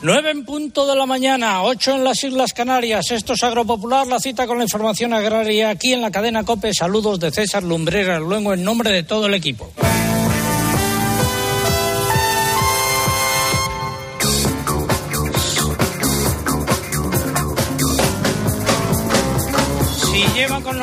[0.00, 3.10] Nueve en punto de la mañana, ocho en las Islas Canarias.
[3.10, 6.72] Esto es Agropopular, la cita con la información agraria aquí en la cadena COPE.
[6.72, 9.72] Saludos de César Lumbreras, luego en nombre de todo el equipo.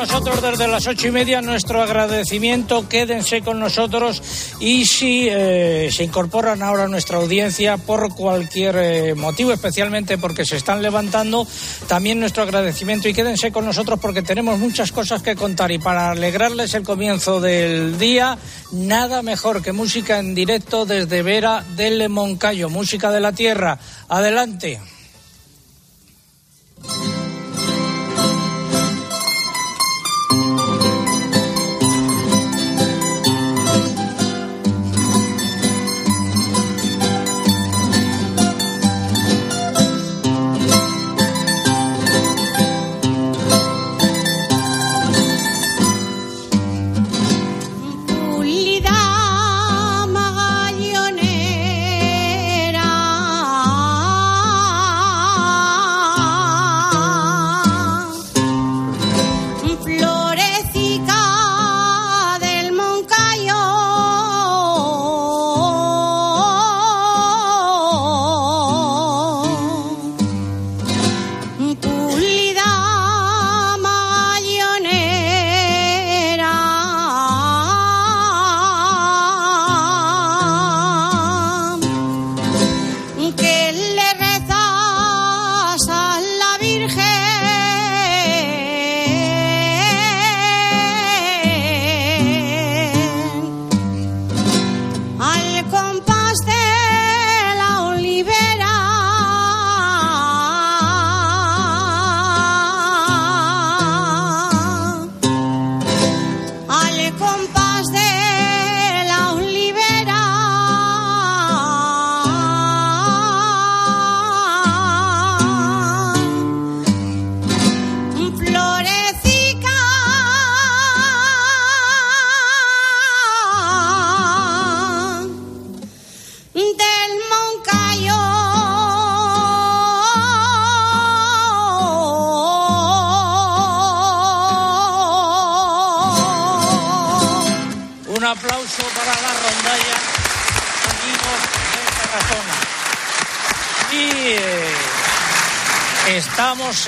[0.06, 4.22] Nosotros desde las ocho y media, nuestro agradecimiento, quédense con nosotros
[4.60, 10.44] y si eh, se incorporan ahora a nuestra audiencia por cualquier eh, motivo, especialmente porque
[10.44, 11.44] se están levantando,
[11.88, 16.10] también nuestro agradecimiento y quédense con nosotros porque tenemos muchas cosas que contar y para
[16.10, 18.38] alegrarles el comienzo del día,
[18.70, 23.78] nada mejor que música en directo desde Vera del Moncayo, música de la tierra.
[24.08, 24.80] Adelante.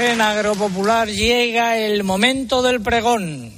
[0.00, 3.50] En Agropopular, llega el momento del pregón.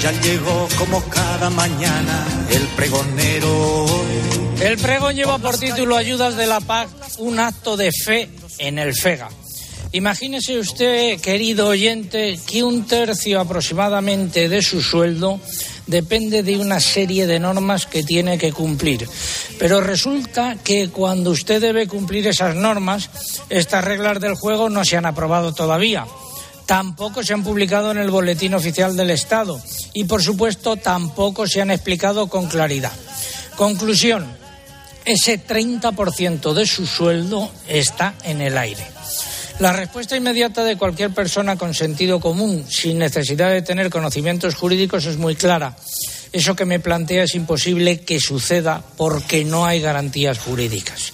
[0.00, 3.86] Ya llegó como cada mañana el pregonero.
[4.60, 8.28] El pregón lleva por título Ayudas de la Paz, un acto de fe
[8.58, 9.30] en el FEGA.
[9.92, 15.40] Imagínese usted, querido oyente, que un tercio aproximadamente de su sueldo
[15.86, 19.08] depende de una serie de normas que tiene que cumplir.
[19.58, 23.10] Pero resulta que cuando usted debe cumplir esas normas,
[23.50, 26.06] estas reglas del juego no se han aprobado todavía.
[26.66, 29.60] Tampoco se han publicado en el Boletín Oficial del Estado
[29.92, 32.92] y, por supuesto, tampoco se han explicado con claridad.
[33.56, 34.26] Conclusión,
[35.04, 38.86] ese 30% de su sueldo está en el aire.
[39.60, 45.06] La respuesta inmediata de cualquier persona con sentido común, sin necesidad de tener conocimientos jurídicos,
[45.06, 45.76] es muy clara.
[46.32, 51.12] Eso que me plantea es imposible que suceda porque no hay garantías jurídicas.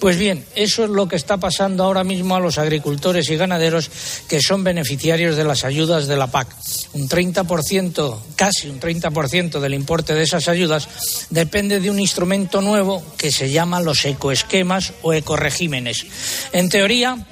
[0.00, 3.90] Pues bien, eso es lo que está pasando ahora mismo a los agricultores y ganaderos
[4.26, 6.48] que son beneficiarios de las ayudas de la PAC.
[6.94, 10.88] Un 30%, casi un 30% del importe de esas ayudas
[11.28, 16.06] depende de un instrumento nuevo que se llama los ecoesquemas o ecoregímenes.
[16.52, 17.26] En teoría,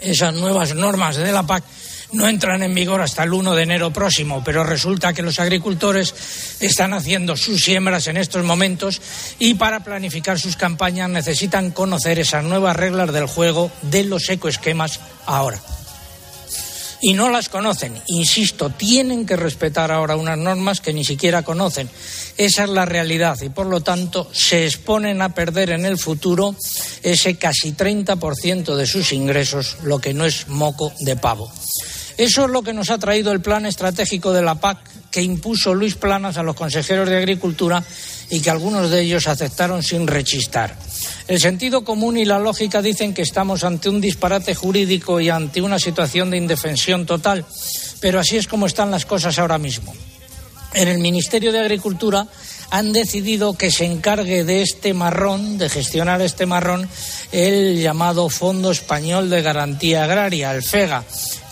[0.00, 1.64] esas nuevas normas de la PAC
[2.12, 6.56] no entran en vigor hasta el 1 de enero próximo, pero resulta que los agricultores
[6.60, 9.00] están haciendo sus siembras en estos momentos
[9.38, 15.00] y para planificar sus campañas necesitan conocer esas nuevas reglas del juego de los ecoesquemas
[15.26, 15.60] ahora
[17.00, 17.94] y no las conocen.
[18.06, 21.88] Insisto, tienen que respetar ahora unas normas que ni siquiera conocen.
[22.36, 26.54] Esa es la realidad y, por lo tanto, se exponen a perder en el futuro
[27.02, 31.50] ese casi 30% de sus ingresos, lo que no es moco de pavo.
[32.16, 34.78] Eso es lo que nos ha traído el plan estratégico de la PAC
[35.10, 37.82] que impuso Luis Planas a los consejeros de Agricultura
[38.30, 40.76] y que algunos de ellos aceptaron sin rechistar.
[41.26, 45.62] El sentido común y la lógica dicen que estamos ante un disparate jurídico y ante
[45.62, 47.44] una situación de indefensión total,
[48.00, 49.94] pero así es como están las cosas ahora mismo.
[50.74, 52.26] En el Ministerio de Agricultura
[52.70, 56.88] han decidido que se encargue de este marrón, de gestionar este marrón,
[57.32, 61.04] el llamado Fondo Español de Garantía Agraria, el FEGA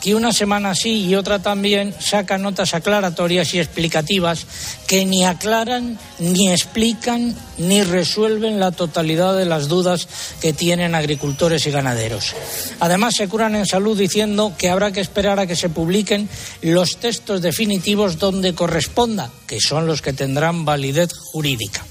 [0.06, 4.46] y una semana sí y otra también saca notas aclaratorias y explicativas
[4.86, 10.06] que ni aclaran, ni explican, ni resuelven la totalidad de las dudas
[10.40, 12.34] que tienen agricultores y ganaderos.
[12.78, 16.28] Además, se curan en salud diciendo que habrá que esperar a que se publiquen
[16.62, 21.84] los textos definitivos donde corresponda, que son los que tendrán validez jurídica.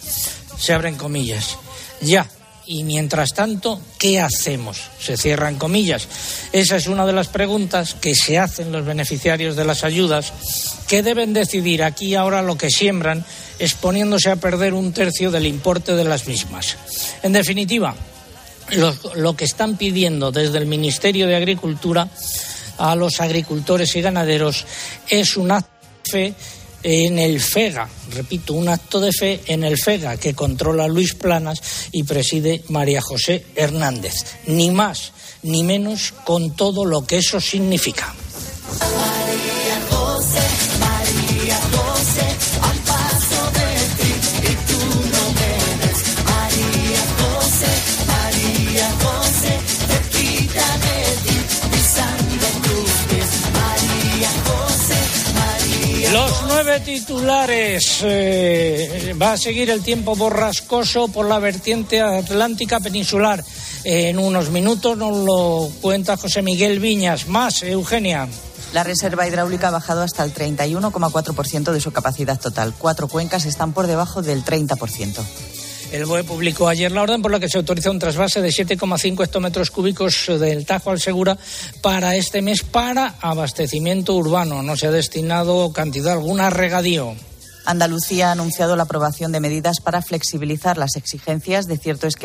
[0.57, 1.57] Se abren comillas.
[1.99, 2.29] Ya,
[2.67, 4.81] y mientras tanto, ¿qué hacemos?
[4.99, 6.07] Se cierran comillas.
[6.51, 10.33] Esa es una de las preguntas que se hacen los beneficiarios de las ayudas,
[10.87, 13.25] que deben decidir aquí y ahora lo que siembran,
[13.59, 16.77] exponiéndose a perder un tercio del importe de las mismas.
[17.23, 17.95] En definitiva,
[19.15, 22.09] lo, que están pidiendo desde el Ministerio de Agricultura
[22.77, 24.65] a los agricultores y ganaderos
[25.07, 25.65] es una
[26.03, 26.33] fe
[26.87, 31.59] en el FEGA, repito, un acto de fe en el FEGA que controla Luis Planas
[31.91, 34.13] y preside María José Hernández.
[34.45, 35.11] Ni más
[35.41, 38.13] ni menos con todo lo que eso significa.
[56.83, 57.99] Titulares.
[58.03, 63.43] Eh, va a seguir el tiempo borrascoso por la vertiente atlántica peninsular.
[63.83, 67.27] en unos minutos nos lo cuenta José Miguel Viñas.
[67.27, 68.27] Más, Eugenia.
[68.73, 72.73] La reserva hidráulica ha bajado hasta el 31,4% de su capacidad total.
[72.77, 75.54] Cuatro cuencas están por debajo del 30%.
[75.95, 79.23] El BOE publicó ayer la orden por la que se autoriza un trasvase de 7,5
[79.23, 81.37] hectómetros cúbicos del Tajo al Segura
[81.81, 84.61] para este mes para abastecimiento urbano.
[84.61, 87.15] No se ha destinado cantidad alguna a regadío.
[87.63, 92.15] Andalucía ha anunciado la aprobación de medidas para flexibilizar las exigencias de ciertos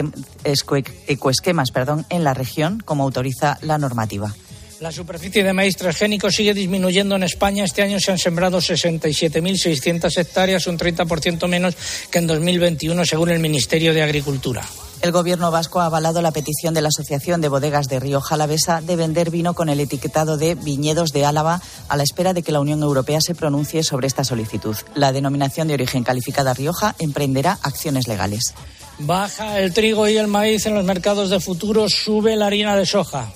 [1.07, 4.35] ecoesquemas perdón, en la región, como autoriza la normativa.
[4.81, 7.65] La superficie de maíz transgénico sigue disminuyendo en España.
[7.65, 11.77] Este año se han sembrado 67.600 hectáreas, un 30% menos
[12.11, 14.67] que en 2021, según el Ministerio de Agricultura.
[15.03, 18.81] El gobierno vasco ha avalado la petición de la Asociación de Bodegas de Río Jalavesa
[18.81, 22.53] de vender vino con el etiquetado de viñedos de Álava a la espera de que
[22.53, 24.77] la Unión Europea se pronuncie sobre esta solicitud.
[24.95, 28.55] La denominación de origen calificada Rioja emprenderá acciones legales.
[28.99, 32.87] Baja el trigo y el maíz en los mercados de futuro, sube la harina de
[32.87, 33.31] soja.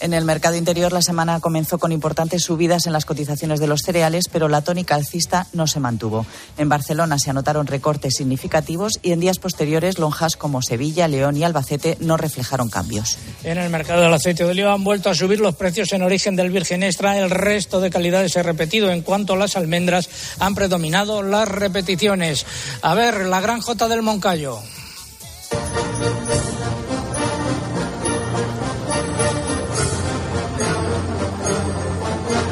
[0.00, 3.80] En el mercado interior la semana comenzó con importantes subidas en las cotizaciones de los
[3.80, 6.24] cereales, pero la tónica alcista no se mantuvo.
[6.56, 11.42] En Barcelona se anotaron recortes significativos y en días posteriores lonjas como Sevilla, León y
[11.42, 13.18] Albacete no reflejaron cambios.
[13.42, 16.36] En el mercado del aceite de oliva han vuelto a subir los precios en origen
[16.36, 17.18] del virgen extra.
[17.18, 18.90] El resto de calidades se ha repetido.
[18.90, 20.08] En cuanto a las almendras,
[20.38, 22.46] han predominado las repeticiones.
[22.82, 24.60] A ver, la gran J del Moncayo.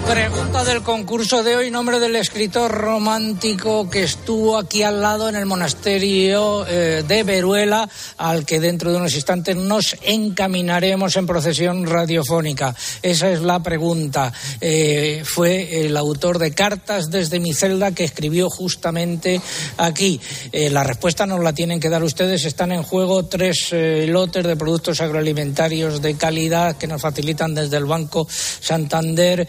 [0.06, 5.28] creo Pregunta del concurso de hoy, nombre del escritor romántico que estuvo aquí al lado
[5.28, 7.86] en el monasterio eh, de Veruela,
[8.16, 12.74] al que dentro de unos instantes nos encaminaremos en procesión radiofónica.
[13.02, 14.32] Esa es la pregunta.
[14.62, 19.42] Eh, fue el autor de Cartas desde mi celda que escribió justamente
[19.76, 20.18] aquí.
[20.52, 22.46] Eh, la respuesta nos la tienen que dar ustedes.
[22.46, 23.74] Están en juego tres
[24.08, 29.46] lotes de productos agroalimentarios de calidad que nos facilitan desde el Banco Santander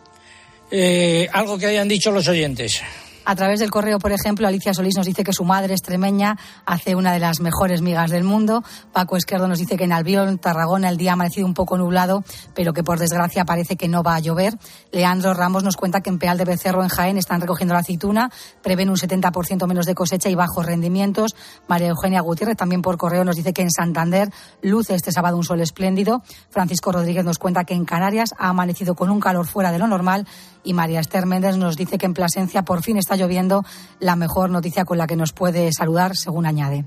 [0.71, 2.81] Eh, algo que hayan dicho los oyentes.
[3.25, 6.95] A través del correo, por ejemplo, Alicia Solís nos dice que su madre extremeña hace
[6.95, 8.65] una de las mejores migas del mundo.
[8.93, 12.25] Paco Esquerdo nos dice que en Albión, Tarragona, el día ha amanecido un poco nublado,
[12.55, 14.55] pero que por desgracia parece que no va a llover.
[14.91, 18.31] Leandro Ramos nos cuenta que en Peal de Becerro, en Jaén, están recogiendo la aceituna,
[18.63, 21.37] prevén un 70% menos de cosecha y bajos rendimientos.
[21.69, 24.31] María Eugenia Gutiérrez también por correo nos dice que en Santander
[24.63, 26.23] luce este sábado un sol espléndido.
[26.51, 29.87] Francisco Rodríguez nos cuenta que en Canarias ha amanecido con un calor fuera de lo
[29.87, 30.27] normal
[30.65, 33.65] y María Esther Méndez nos dice que en Plasencia por fin está lloviendo,
[33.99, 36.85] la mejor noticia con la que nos puede saludar, según añade.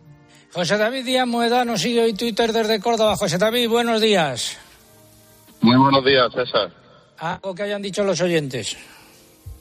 [0.53, 3.15] José David Díaz Moeda nos sigue hoy Twitter desde Córdoba.
[3.15, 4.57] José David, buenos días.
[5.61, 6.71] Muy buenos días, César.
[7.17, 8.77] Algo que hayan dicho los oyentes.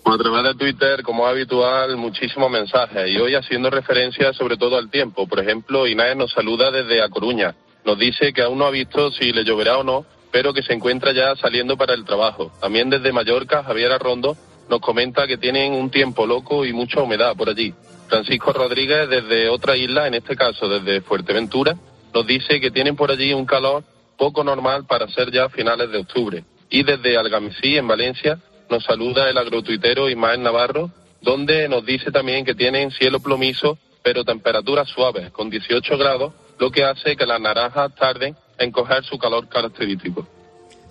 [0.04, 4.90] A través de Twitter, como habitual, muchísimos mensajes y hoy haciendo referencia sobre todo al
[4.90, 5.28] tiempo.
[5.28, 7.54] Por ejemplo, Inés nos saluda desde A Coruña.
[7.84, 10.72] Nos dice que aún no ha visto si le lloverá o no, pero que se
[10.72, 12.50] encuentra ya saliendo para el trabajo.
[12.60, 14.36] También desde Mallorca, Javier Arrondo
[14.68, 17.74] nos comenta que tienen un tiempo loco y mucha humedad por allí.
[18.08, 21.76] Francisco Rodríguez, desde otra isla, en este caso desde Fuerteventura,
[22.14, 23.84] nos dice que tienen por allí un calor
[24.16, 26.44] poco normal para ser ya finales de octubre.
[26.70, 28.38] Y desde Algamesí, en Valencia,
[28.70, 34.24] nos saluda el agrotuitero Ismael Navarro, donde nos dice también que tienen cielo plomizo, pero
[34.24, 39.18] temperaturas suaves, con 18 grados, lo que hace que las naranjas tarden en coger su
[39.18, 40.26] calor característico.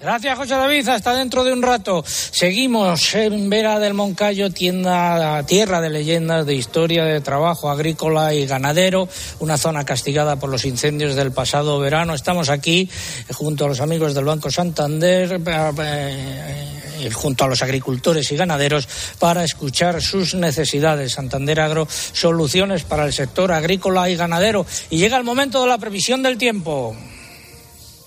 [0.02, 0.88] Gracias, José David.
[0.88, 2.04] Hasta dentro de un rato.
[2.08, 8.48] Seguimos en Vera del Moncayo, tienda, tierra de leyendas, de historia, de trabajo agrícola y
[8.48, 9.08] ganadero,
[9.40, 12.16] una zona castigada por los incendios del pasado verano.
[12.16, 12.90] Estamos aquí
[13.30, 18.36] eh, junto a los amigos del Banco Santander, eh, eh, junto a los agricultores y
[18.36, 18.88] ganaderos,
[19.20, 21.12] para escuchar sus necesidades.
[21.12, 24.66] Santander Agro, soluciones para el sector agrícola y ganadero.
[24.90, 26.96] Y llega el momento de la previsión del tiempo.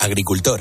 [0.01, 0.61] Agricultor,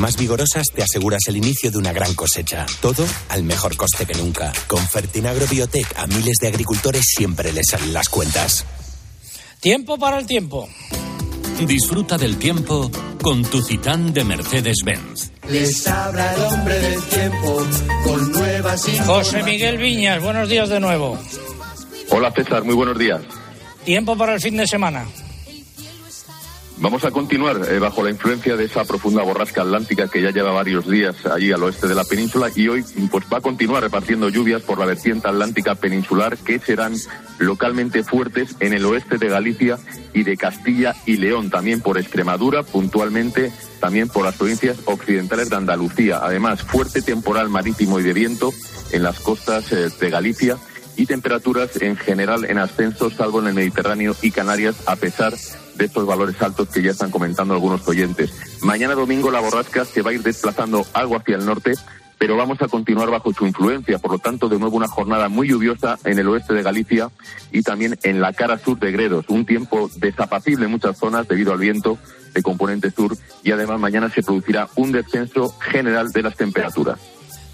[0.00, 2.66] más vigorosas te aseguras el inicio de una gran cosecha.
[2.80, 4.52] Todo al mejor coste que nunca.
[4.66, 8.64] Con Fertinagro Biotech a miles de agricultores siempre les salen las cuentas.
[9.60, 10.68] Tiempo para el tiempo.
[11.66, 12.90] Disfruta del tiempo
[13.22, 15.32] con tu Citán de Mercedes-Benz.
[15.48, 17.66] Les habla el hombre del tiempo
[18.04, 21.18] con nuevas José Miguel Viñas, buenos días de nuevo.
[22.10, 23.20] Hola César, muy buenos días.
[23.84, 25.06] Tiempo para el fin de semana.
[26.80, 30.50] Vamos a continuar eh, bajo la influencia de esa profunda borrasca atlántica que ya lleva
[30.50, 34.30] varios días allí al oeste de la península y hoy pues va a continuar repartiendo
[34.30, 36.94] lluvias por la vertiente atlántica peninsular que serán
[37.38, 39.78] localmente fuertes en el oeste de Galicia
[40.14, 45.56] y de Castilla y León, también por Extremadura, puntualmente también por las provincias occidentales de
[45.56, 46.20] Andalucía.
[46.22, 48.54] Además, fuerte temporal marítimo y de viento
[48.90, 50.56] en las costas eh, de Galicia
[50.96, 55.40] y temperaturas en general en ascenso, salvo en el Mediterráneo y Canarias, a pesar de
[55.84, 58.32] estos valores altos que ya están comentando algunos oyentes.
[58.62, 61.74] Mañana domingo la borrasca se va a ir desplazando algo hacia el norte,
[62.18, 63.98] pero vamos a continuar bajo su influencia.
[63.98, 67.10] Por lo tanto, de nuevo una jornada muy lluviosa en el oeste de Galicia
[67.50, 69.24] y también en la cara sur de Gredos.
[69.28, 71.98] Un tiempo desapacible en muchas zonas debido al viento
[72.34, 77.00] de componente sur y además mañana se producirá un descenso general de las temperaturas.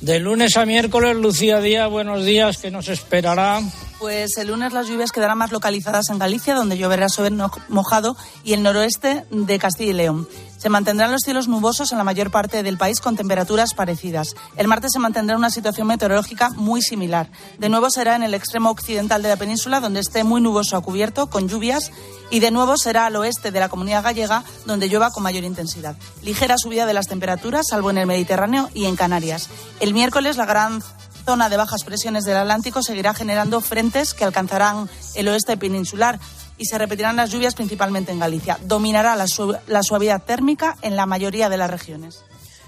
[0.06, 3.60] De lunes a miércoles, Lucía Díaz, buenos días, ¿qué nos esperará?
[3.98, 7.34] Pues el lunes las lluvias quedarán más localizadas en Galicia, donde lloverá sobre
[7.68, 10.28] mojado, y el noroeste de Castilla y León.
[10.56, 14.34] Se mantendrán los cielos nubosos en la mayor parte del país con temperaturas parecidas.
[14.56, 17.30] El martes se mantendrá una situación meteorológica muy similar.
[17.58, 20.82] De nuevo será en el extremo occidental de la península, donde esté muy nuboso a
[20.82, 21.90] cubierto, con lluvias,
[22.30, 25.96] y de nuevo será al oeste de la comunidad gallega, donde llueva con mayor intensidad.
[26.22, 29.48] Ligera subida de las temperaturas, salvo en el Mediterráneo y en Canarias.
[29.80, 30.82] El miércoles la gran
[31.26, 36.20] zona de bajas presiones del Atlántico seguirá generando frentes que alcanzarán el oeste peninsular
[36.58, 38.58] y se repetirán las lluvias principalmente en Galicia.
[38.62, 42.22] Dominará la, suavidad térmica en la mayoría de las regiones.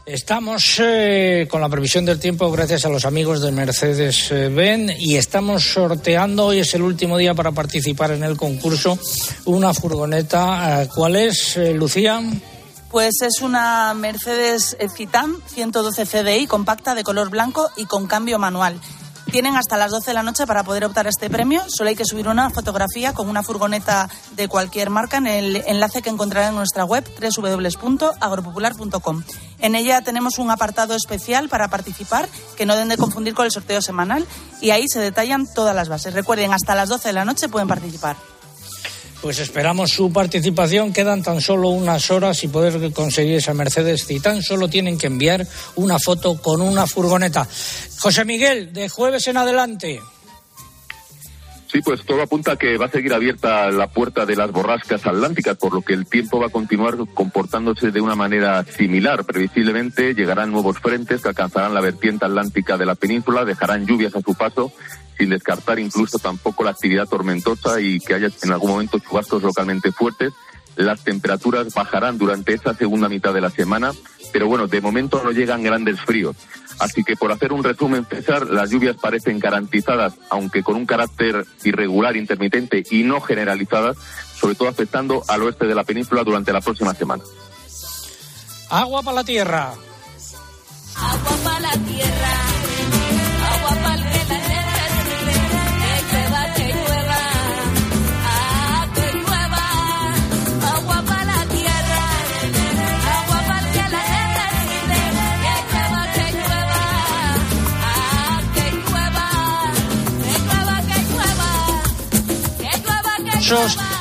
[0.07, 4.93] Estamos eh, con la previsión del tiempo gracias a los amigos de Mercedes eh, Benz
[4.99, 8.99] y estamos sorteando, hoy es el último día para participar en el concurso,
[9.45, 10.83] una furgoneta.
[10.83, 12.23] Eh, ¿Cuál es, Lucía?
[12.91, 18.81] Pues es una Mercedes Citan 112 CDI compacta de color blanco y con cambio manual.
[19.31, 21.63] Tienen hasta las 12 de la noche para poder optar a este premio.
[21.69, 26.01] Solo hay que subir una fotografía con una furgoneta de cualquier marca en el enlace
[26.01, 29.23] que encontrarán en nuestra web www.agropopular.com.
[29.59, 33.53] En ella tenemos un apartado especial para participar que no deben de confundir con el
[33.53, 34.27] sorteo semanal
[34.63, 36.15] y ahí se detallan todas las bases.
[36.15, 38.17] Recuerden, hasta las 12 de la noche pueden participar.
[39.21, 40.93] Pues esperamos su participación.
[40.93, 45.09] Quedan tan solo unas horas y poder conseguir esa Mercedes y tan solo tienen que
[45.09, 47.47] enviar una foto con una furgoneta.
[47.99, 50.01] José Miguel, de jueves en adelante.
[51.71, 55.05] Sí, pues todo apunta a que va a seguir abierta la puerta de las borrascas
[55.05, 59.25] atlánticas, por lo que el tiempo va a continuar comportándose de una manera similar.
[59.25, 64.23] Previsiblemente llegarán nuevos frentes que alcanzarán la vertiente atlántica de la península, dejarán lluvias a
[64.23, 64.73] su paso
[65.19, 69.93] sin descartar incluso tampoco la actividad tormentosa y que haya en algún momento chubascos localmente
[69.93, 70.33] fuertes.
[70.77, 73.93] Las temperaturas bajarán durante esta segunda mitad de la semana,
[74.33, 76.37] pero bueno, de momento no llegan grandes fríos.
[76.79, 81.45] Así que por hacer un resumen, César, las lluvias parecen garantizadas, aunque con un carácter
[81.65, 83.97] irregular, intermitente y no generalizadas,
[84.39, 87.25] sobre todo afectando al oeste de la península durante la próxima semana.
[88.71, 89.75] Agua para la tierra.
[90.95, 92.58] Agua para la tierra.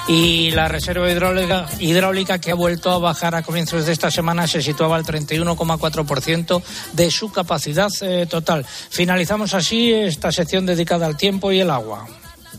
[0.08, 4.46] Y la reserva hidráulica, hidráulica que ha vuelto a bajar a comienzos de esta semana
[4.46, 6.62] se situaba al 31,4%
[6.94, 8.66] de su capacidad eh, total.
[8.66, 12.08] Finalizamos así esta sección dedicada al tiempo y el agua.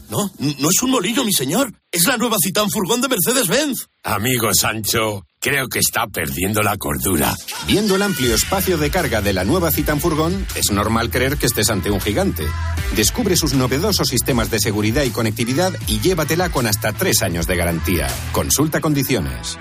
[0.08, 1.72] No, no es un molino, mi señor.
[1.92, 3.88] Es la nueva Citán Furgón de Mercedes-Benz.
[4.04, 7.34] Amigo Sancho, creo que está perdiendo la cordura.
[7.66, 11.46] Viendo el amplio espacio de carga de la nueva Citan Furgón, es normal creer que
[11.46, 12.44] estés ante un gigante.
[12.96, 17.56] Descubre sus novedosos sistemas de seguridad y conectividad y llévatela con hasta tres años de
[17.56, 18.08] garantía.
[18.32, 19.58] Consulta condiciones.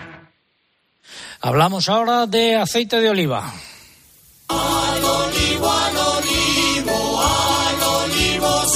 [1.42, 3.54] Hablamos ahora de aceite de oliva.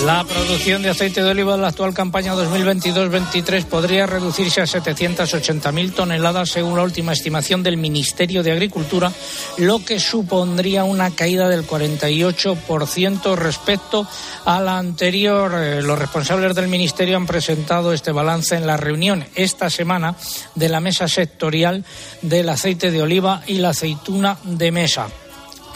[0.06, 5.94] La producción de aceite de oliva en la actual campaña 2022-23 podría reducirse a 780.000
[5.94, 9.12] toneladas según la última estimación del Ministerio de Agricultura,
[9.60, 14.08] lo que supondría una caída del 48% respecto
[14.46, 15.54] a la anterior.
[15.56, 20.16] Eh, los responsables del Ministerio han presentado este balance en la reunión esta semana
[20.56, 21.86] de la mesa sectorial
[22.24, 25.10] del aceite de oliva y la aceituna de mesa.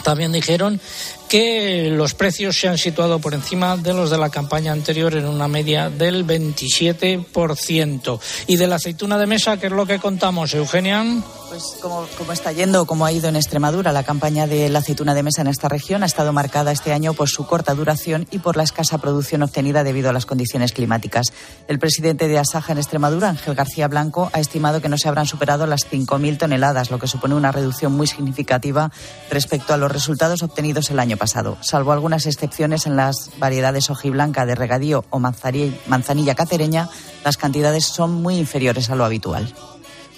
[0.02, 0.80] También dijeron
[1.28, 5.26] que los precios se han situado por encima de los de la campaña anterior en
[5.26, 8.20] una media del 27%.
[8.46, 11.04] Y de la aceituna de mesa, ¿qué es lo que contamos, Eugenia?
[11.48, 15.22] Pues como, está yendo, como ha ido en Extremadura, la campaña de la aceituna de
[15.22, 18.56] mesa en esta región ha estado marcada este año por su corta duración y por
[18.56, 21.26] la escasa producción obtenida debido a las condiciones climáticas.
[21.68, 25.26] El presidente de Asaja en Extremadura, Ángel García Blanco, ha estimado que no se habrán
[25.26, 28.90] superado las 5.000 toneladas, lo que supone una reducción muy significativa
[29.30, 31.58] respecto a los resultados obtenidos el año pasado.
[31.60, 36.88] Salvo algunas excepciones en las variedades hojiblanca de regadío o manzanilla cacereña,
[37.24, 39.52] las cantidades son muy inferiores a lo habitual.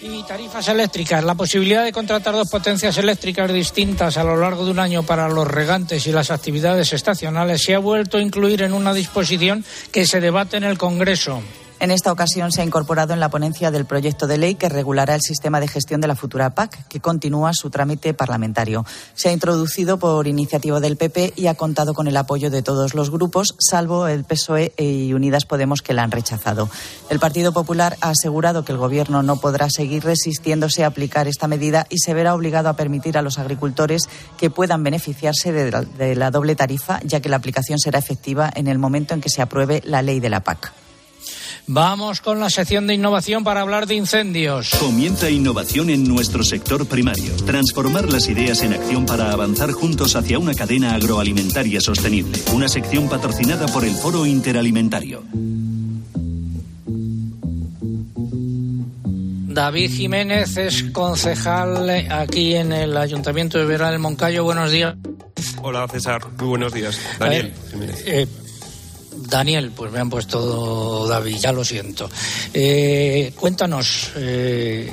[0.01, 1.25] Y tarifas eléctricas.
[1.25, 5.29] La posibilidad de contratar dos potencias eléctricas distintas a lo largo de un año para
[5.29, 10.07] los regantes y las actividades estacionales se ha vuelto a incluir en una disposición que
[10.07, 11.43] se debate en el Congreso.
[11.81, 15.15] En esta ocasión se ha incorporado en la ponencia del proyecto de ley que regulará
[15.15, 18.85] el sistema de gestión de la futura PAC, que continúa su trámite parlamentario.
[19.15, 22.95] Se ha introducido por iniciativa del PP y ha contado con el apoyo de todos
[22.95, 26.69] los grupos, salvo el PSOE y Unidas Podemos, que la han rechazado.
[27.11, 31.47] El Partido Popular ha asegurado que el Gobierno no podrá seguir resistiéndose a aplicar esta
[31.47, 36.31] medida y se verá obligado a permitir a los agricultores que puedan beneficiarse de la
[36.33, 39.81] doble tarifa, ya que la aplicación será efectiva en el momento en que se apruebe
[39.85, 40.73] la ley de la PAC.
[41.67, 44.71] Vamos con la sección de innovación para hablar de incendios.
[44.81, 47.35] Comienza innovación en nuestro sector primario.
[47.47, 52.39] Transformar las ideas en acción para avanzar juntos hacia una cadena agroalimentaria sostenible.
[52.53, 55.23] Una sección patrocinada por el Foro Interalimentario.
[59.59, 64.45] David Jiménez es concejal aquí en el Ayuntamiento de Vera del Moncayo.
[64.45, 64.95] Buenos días.
[65.63, 67.01] Hola César, muy buenos días.
[67.19, 67.53] Daniel.
[68.07, 68.27] Eh,
[69.29, 72.09] Daniel, pues me han puesto David, ya lo siento.
[72.55, 74.91] Eh, cuéntanos, eh,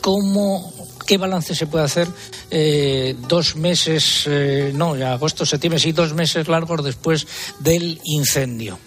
[0.00, 0.72] ¿cómo,
[1.06, 2.08] qué balance se puede hacer
[2.50, 4.28] eh, dos meses,
[4.72, 7.26] no, ya agosto, septiembre, sí, dos meses largos después
[7.60, 8.78] del incendio?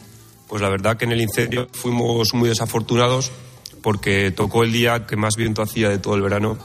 [0.47, 3.32] Pues la verdad que en el incendio fuimos muy desafortunados
[3.84, 6.58] porque tocó el día que más viento hacía de todo el verano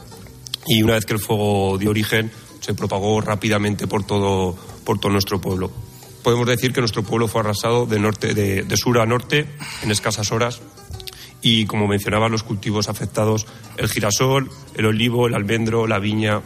[0.67, 5.11] y una vez que el fuego dio origen se propagó rápidamente por todo, por todo
[5.11, 5.71] nuestro pueblo.
[6.25, 9.45] Podemos decir que nuestro pueblo fue arrasado de, norte, de, sur a norte
[9.83, 10.59] en escasas horas
[11.43, 13.45] y, como mencionaba, los cultivos afectados,
[13.77, 16.41] el girasol, el olivo, el almendro, la viña.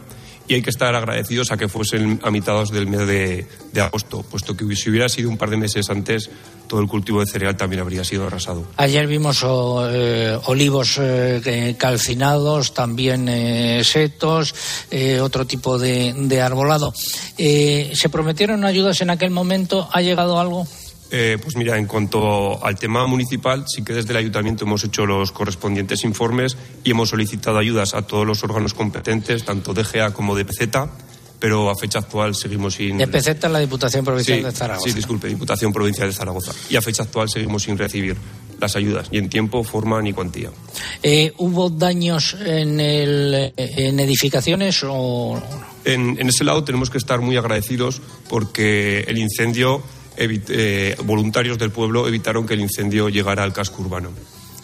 [0.50, 3.46] Y hay que estar agradecidos a que fuesen a mitad del mes de,
[3.80, 6.28] agosto, puesto que si hubiera sido un par de meses antes,
[6.68, 8.66] todo el cultivo de cereal también habría sido arrasado.
[8.76, 14.56] Ayer vimos eh, olivos eh, calcinados, también eh, setos,
[15.22, 16.96] otro tipo de, de arbolado.
[17.38, 19.88] ¿Se prometieron ayudas en aquel momento?
[19.94, 20.66] ¿Ha llegado algo?
[21.12, 25.06] Eh, pues mira, en cuanto al tema municipal, sí que desde el ayuntamiento hemos hecho
[25.06, 30.36] los correspondientes informes y hemos solicitado ayudas a todos los órganos competentes, tanto DGA como
[30.36, 30.70] de PZ,
[31.40, 32.98] pero a fecha actual seguimos sin.
[32.98, 34.88] De PZ la Diputación Provincial Sí, de Zaragoza.
[34.88, 36.52] Sí, disculpe, Diputación Provincial de Zaragoza.
[36.70, 38.18] Y a fecha actual seguimos sin recibir
[38.60, 40.50] las ayudas, ni en tiempo, forma ni cuantía.
[41.02, 45.42] Eh, ¿Hubo daños en, el, en edificaciones o.?
[45.86, 49.82] En, en ese lado tenemos que estar muy agradecidos porque el incendio,
[50.20, 54.10] eh, voluntarios del pueblo evitaron que el incendio llegara al casco urbano.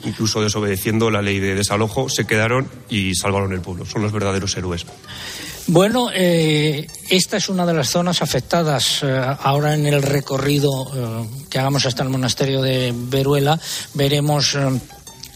[0.03, 3.85] Incluso desobedeciendo la ley de desalojo, se quedaron y salvaron el pueblo.
[3.85, 4.85] Son los verdaderos héroes.
[5.67, 9.01] Bueno, eh, esta es una de las zonas afectadas.
[9.01, 10.91] Eh, ahora en el recorrido
[11.49, 13.59] que hagamos hasta el monasterio de Veruela
[13.95, 14.55] veremos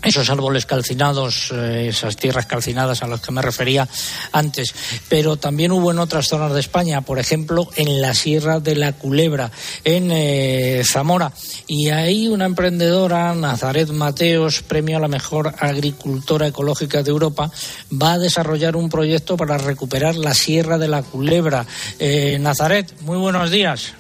[0.04, 3.88] esos árboles calcinados, eh, esas tierras calcinadas a las que me refería
[4.32, 4.74] antes.
[5.10, 8.94] Pero también hubo en otras zonas de España, por ejemplo, en la Sierra de la
[8.94, 9.52] Culebra,
[9.84, 11.34] en eh, Zamora.
[11.68, 17.52] Y ahí una emprendedora, Nazaret Mateos, premio a la mejor agricultora ecológica de Europa,
[17.92, 21.66] va a desarrollar un proyecto para recuperar la Sierra de la Culebra.
[22.00, 23.94] Eh, Nazaret, muy buenos días.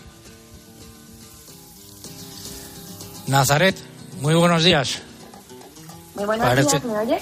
[3.27, 3.75] Nazaret,
[4.21, 5.01] muy buenos días.
[6.19, 7.17] Muy buenos Parece- días, ¿me oye?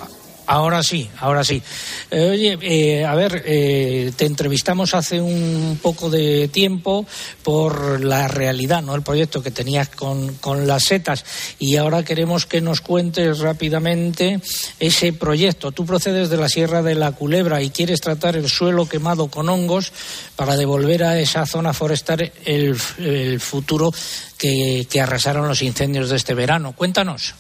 [0.50, 1.62] Ahora sí, ahora sí.
[2.10, 7.06] Eh, oye, eh, a ver, eh, te entrevistamos hace un poco de tiempo
[7.44, 8.96] por la realidad, ¿no?
[8.96, 11.26] El proyecto que tenías con, con las setas
[11.60, 14.40] y ahora queremos que nos cuentes rápidamente
[14.80, 15.74] ese proyecto.
[15.74, 19.50] Tú procedes de la Sierra de la Culebra y quieres tratar el suelo quemado con
[19.50, 19.92] hongos
[20.38, 23.92] para devolver a esa zona forestal el, el futuro
[24.38, 26.72] que, que arrasaron los incendios de este verano.
[26.72, 27.36] Cuéntanos.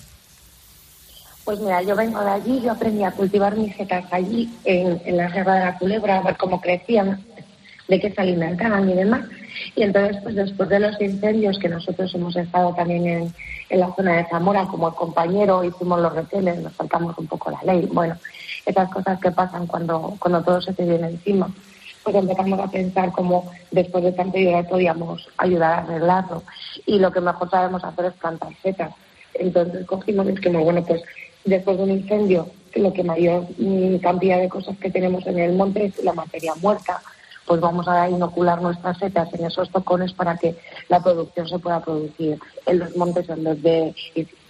[1.47, 5.15] Pues mira, yo vengo de allí, yo aprendí a cultivar mis setas allí, en, en
[5.15, 7.23] la Sierra de la Culebra, a ver cómo crecían,
[7.88, 9.21] de qué se alimentaban y demás.
[9.73, 13.31] Y entonces, pues después de los incendios, que nosotros hemos estado también
[13.69, 17.63] en, la zona de Zamora como compañero, hicimos los retenes, nos saltamos un poco la
[17.63, 17.88] ley.
[17.93, 18.17] Bueno,
[18.65, 21.49] esas cosas que pasan cuando, cuando todo se te viene encima.
[22.03, 26.43] Pues empezamos a pensar cómo después de tanto llorar podíamos ayudar a arreglarlo.
[26.86, 28.91] Y lo que mejor sabemos hacer es plantar setas.
[29.33, 31.01] Entonces cogimos y dijimos, bueno, pues
[31.47, 35.55] después de un incendio, lo que mayor mm, cantidad de cosas que tenemos en el
[35.55, 37.01] monte es la materia muerta,
[37.45, 40.57] pues vamos a inocular nuestras setas en esos tocones para que
[40.89, 43.95] la producción se pueda producir en los montes, en los de,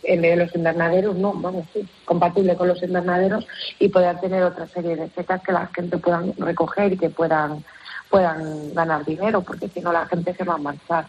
[0.03, 3.45] en vez de los invernaderos, no, vamos, sí, compatible con los invernaderos
[3.77, 7.63] y poder tener otra serie de setas que la gente pueda recoger y que puedan,
[8.09, 11.05] puedan ganar dinero, porque si no la gente se va a marchar.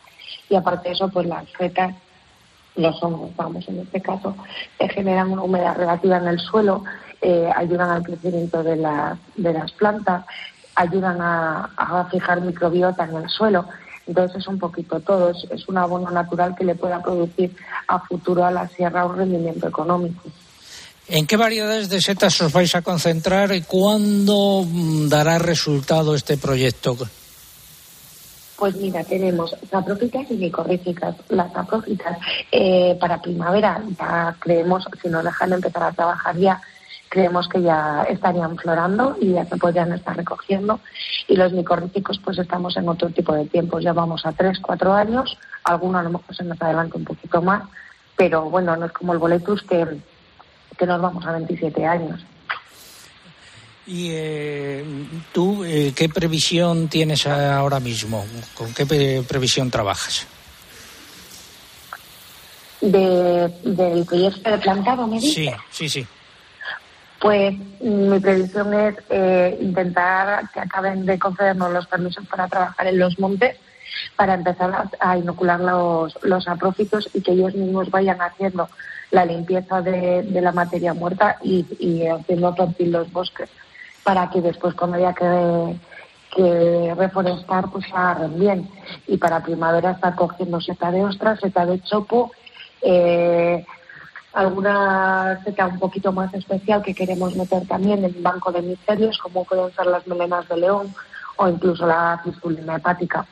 [0.51, 1.94] Y aparte de eso, pues las setas
[2.79, 4.35] los hongos, vamos, en este caso,
[4.79, 6.85] que generan una humedad relativa en el suelo,
[7.21, 10.25] eh, ayudan al crecimiento de las, plantas,
[10.75, 13.67] ayudan a, a fijar microbiota en el suelo.
[14.07, 17.55] Entonces es un poquito todo, es, es un abono natural que le pueda producir
[17.88, 20.23] a futuro a la sierra un rendimiento económico.
[21.09, 26.37] ¿En qué variedades de setas os vais a concentrar y cuándo mm, dará resultado este
[26.37, 26.97] proyecto?
[28.59, 31.14] Pues mira, tenemos saprófitas y micorríficas.
[31.29, 32.18] Las saprófitas
[32.51, 36.61] eh, para primavera ya creemos, si nos dejan empezar a trabajar ya,
[37.09, 40.81] creemos que ya estarían florando y ya se podrían estar recogiendo.
[41.29, 44.92] Y los micorríficos pues estamos en otro tipo de tiempos, ya vamos a tres, cuatro
[44.92, 47.62] años, alguno a lo mejor se nos adelanta un poquito más,
[48.16, 49.87] pero bueno, no es como el boletus que,
[50.77, 52.25] que nos vamos a 27 años.
[53.88, 54.85] ¿Y eh,
[55.33, 58.27] tú eh, qué previsión tienes ahora mismo?
[58.55, 60.27] ¿Con qué pre- previsión trabajas?
[62.83, 65.35] De, del proyecto de plantado, me dice.
[65.35, 66.07] Sí, sí, sí.
[67.18, 72.98] Pues mi previsión es eh, intentar que acaben de concedernos los permisos para trabajar en
[72.98, 73.57] los montes
[74.16, 78.68] para empezar a, inocular los, los aprófitos y que ellos mismos vayan haciendo
[79.11, 83.48] la limpieza de, de la materia muerta y, y haciendo tortil los bosques
[84.05, 85.77] para que después cuando haya que,
[86.35, 87.87] que reforestar pues
[88.37, 88.71] bien
[89.07, 92.33] y para primavera estar cogiendo seta de ostra, seta de chopo,
[92.83, 93.65] eh,
[94.33, 99.45] alguna seta un poquito más especial que queremos meter también en banco de misterios, como
[99.45, 100.95] pueden ser las melenas de león
[101.37, 103.27] o incluso la cistulina hepática.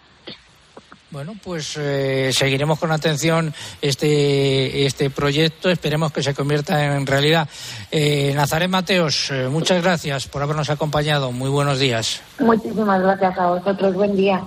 [1.16, 5.70] Bueno, pues eh, seguiremos con atención este, este proyecto.
[5.70, 7.48] Esperemos que se convierta en realidad.
[7.90, 11.32] Eh, Nazaret Mateos, eh, muchas gracias por habernos acompañado.
[11.32, 12.20] Muy buenos días.
[12.38, 13.94] Muchísimas gracias a vosotros.
[13.94, 14.44] Buen día.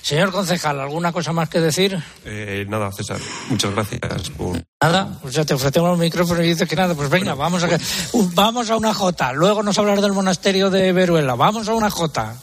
[0.00, 2.02] Señor concejal, ¿alguna cosa más que decir?
[2.24, 3.18] Eh, nada, César,
[3.50, 4.62] muchas gracias por...
[4.82, 7.68] Nada, pues ya te ofrecemos el micrófono y dices que nada, pues venga, vamos a,
[8.12, 9.34] uh, vamos a una Jota.
[9.34, 11.34] Luego nos hablar del monasterio de Veruela.
[11.34, 12.34] Vamos a una Jota.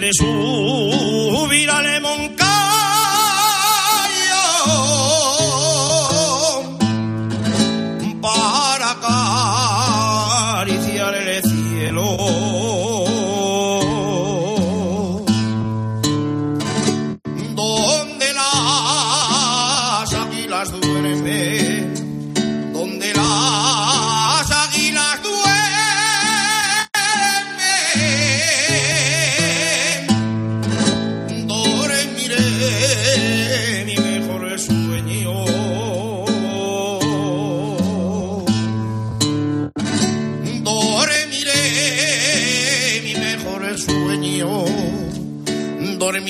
[0.00, 0.27] De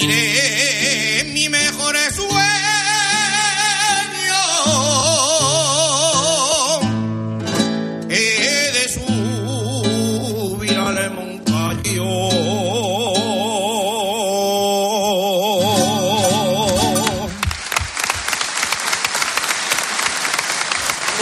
[0.07, 2.39] mi mejor sueño.
[8.09, 12.05] He de subir al moncayo.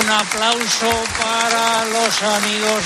[0.02, 2.82] Un aplauso para los amigos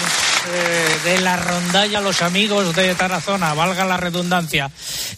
[0.52, 4.70] eh, de la rondalla, los amigos de Tarazona, valga la redundancia.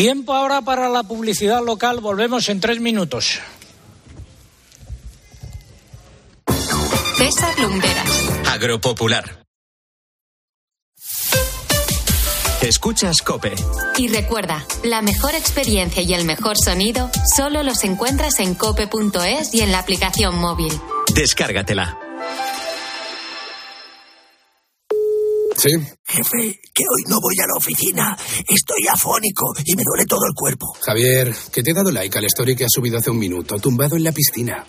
[0.00, 1.98] Tiempo ahora para la publicidad local.
[1.98, 3.40] Volvemos en tres minutos.
[7.16, 8.30] César Lumberas.
[8.46, 9.44] Agropopular.
[12.62, 13.56] Escuchas Cope.
[13.96, 19.62] Y recuerda, la mejor experiencia y el mejor sonido solo los encuentras en cope.es y
[19.62, 20.72] en la aplicación móvil.
[21.12, 22.07] Descárgatela.
[25.58, 25.70] Sí.
[26.06, 28.16] Jefe, que hoy no voy a la oficina.
[28.48, 30.72] Estoy afónico y me duele todo el cuerpo.
[30.80, 33.96] Javier, que te he dado like al story que has subido hace un minuto, tumbado
[33.96, 34.64] en la piscina.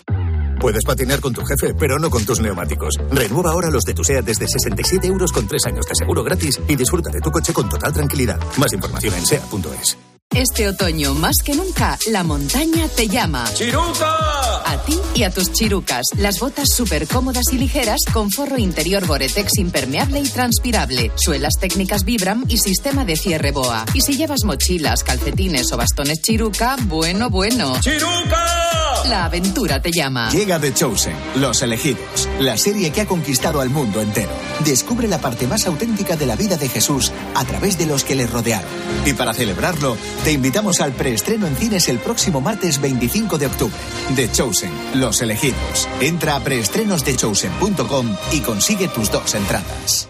[0.60, 2.96] Puedes patinar con tu jefe, pero no con tus neumáticos.
[3.10, 6.60] Renueva ahora los de tu SEAT desde 67 euros con 3 años de seguro gratis
[6.68, 8.38] y disfruta de tu coche con total tranquilidad.
[8.58, 10.09] Más información en SEAT.es.
[10.36, 13.52] Este otoño, más que nunca, la montaña te llama.
[13.52, 14.62] ¡Chiruca!
[14.64, 16.06] A ti y a tus chirucas.
[16.18, 22.04] Las botas súper cómodas y ligeras con forro interior Boretex impermeable y transpirable, suelas técnicas
[22.04, 23.86] Vibram y sistema de cierre BOA.
[23.92, 27.80] Y si llevas mochilas, calcetines o bastones chiruca, bueno, bueno.
[27.80, 28.89] ¡Chiruca!
[29.08, 30.30] La aventura te llama.
[30.30, 34.30] Llega The Chosen, Los Elegidos, la serie que ha conquistado al mundo entero.
[34.64, 38.14] Descubre la parte más auténtica de la vida de Jesús a través de los que
[38.14, 38.68] le rodearon.
[39.06, 43.76] Y para celebrarlo, te invitamos al preestreno en cines el próximo martes 25 de octubre.
[44.14, 45.88] The Chosen, Los Elegidos.
[46.00, 50.09] Entra a preestrenosdechosen.com y consigue tus dos entradas.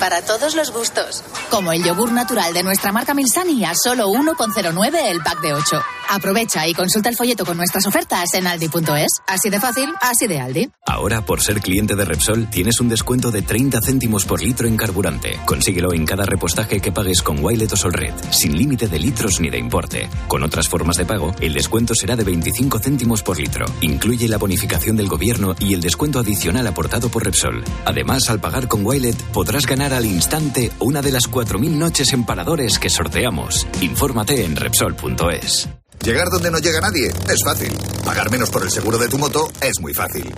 [0.00, 1.22] Para todos los gustos.
[1.50, 5.82] Como el yogur natural de nuestra marca Milsani a solo 1,09 el pack de 8.
[6.10, 9.08] Aprovecha y consulta el folleto con nuestras ofertas en aldi.es.
[9.26, 10.70] Así de fácil, así de Aldi.
[10.86, 14.76] Ahora, por ser cliente de Repsol, tienes un descuento de 30 céntimos por litro en
[14.76, 15.40] carburante.
[15.46, 19.48] Consíguelo en cada repostaje que pagues con Wilet o Solred, sin límite de litros ni
[19.48, 20.08] de importe.
[20.28, 23.64] Con otras formas de pago, el descuento será de 25 céntimos por litro.
[23.80, 27.64] Incluye la bonificación del gobierno y el descuento adicional aportado por Repsol.
[27.84, 32.24] Además, al pagar con Wilet, podrás ganar al instante una de las 4.000 noches en
[32.24, 33.66] paradores que sorteamos.
[33.80, 35.68] Infórmate en Repsol.es.
[36.04, 37.72] Llegar donde no llega nadie es fácil.
[38.04, 40.32] Pagar menos por el seguro de tu moto es muy fácil.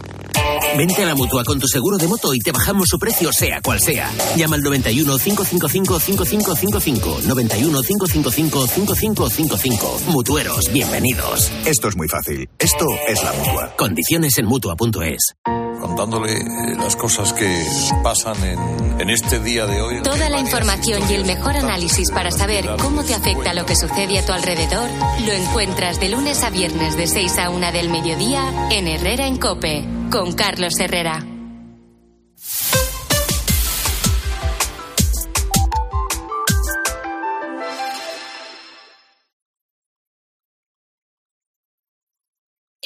[0.76, 3.60] Vente a la mutua con tu seguro de moto y te bajamos su precio, sea
[3.60, 4.10] cual sea.
[4.36, 7.20] Llama al 91 555 5555.
[7.26, 10.00] 91 555 5555.
[10.08, 11.50] Mutueros, bienvenidos.
[11.64, 12.48] Esto es muy fácil.
[12.58, 13.74] Esto es la mutua.
[13.76, 15.65] Condiciones en mutua.es.
[15.86, 17.64] Contándole eh, las cosas que
[18.02, 20.02] pasan en, en este día de hoy.
[20.02, 24.18] Toda la información y el mejor análisis para saber cómo te afecta lo que sucede
[24.18, 24.90] a tu alrededor
[25.24, 29.36] lo encuentras de lunes a viernes de 6 a 1 del mediodía en Herrera en
[29.36, 31.35] Cope con Carlos Herrera.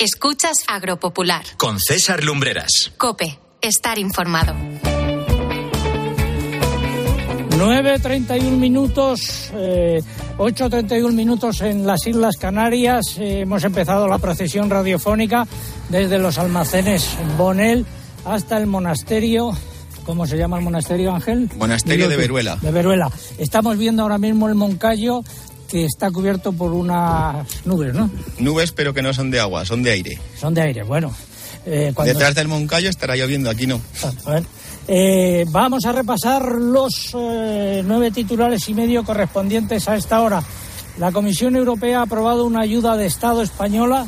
[0.00, 1.44] Escuchas Agropopular.
[1.58, 2.90] Con César Lumbreras.
[2.96, 4.54] Cope, estar informado.
[7.50, 10.00] 9.31 minutos, eh,
[10.38, 13.18] 8.31 minutos en las Islas Canarias.
[13.18, 15.46] Eh, hemos empezado la procesión radiofónica
[15.90, 17.84] desde los almacenes Bonel
[18.24, 19.52] hasta el monasterio.
[20.06, 21.50] ¿Cómo se llama el monasterio, Ángel?
[21.58, 22.16] Monasterio de.
[22.16, 22.56] Veruela.
[22.56, 23.10] De Veruela.
[23.36, 25.22] Estamos viendo ahora mismo el Moncayo
[25.70, 28.10] que está cubierto por unas nubes, ¿no?
[28.38, 30.18] Nubes, pero que no son de agua, son de aire.
[30.38, 31.12] Son de aire, bueno.
[31.66, 33.80] eh, cuando- Detrás del Moncayo estará lloviendo, aquí no.
[34.26, 34.44] A ver,
[34.88, 40.42] eh, vamos a repasar los eh, nueve titulares y medio correspondientes a esta hora.
[40.98, 44.06] La Comisión Europea ha aprobado una ayuda de Estado española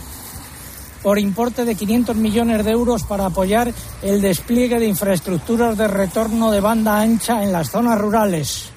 [1.03, 3.73] por importe de 500 millones de euros para apoyar
[4.03, 8.71] el despliegue de infraestructuras de retorno de banda ancha en las zonas rurales.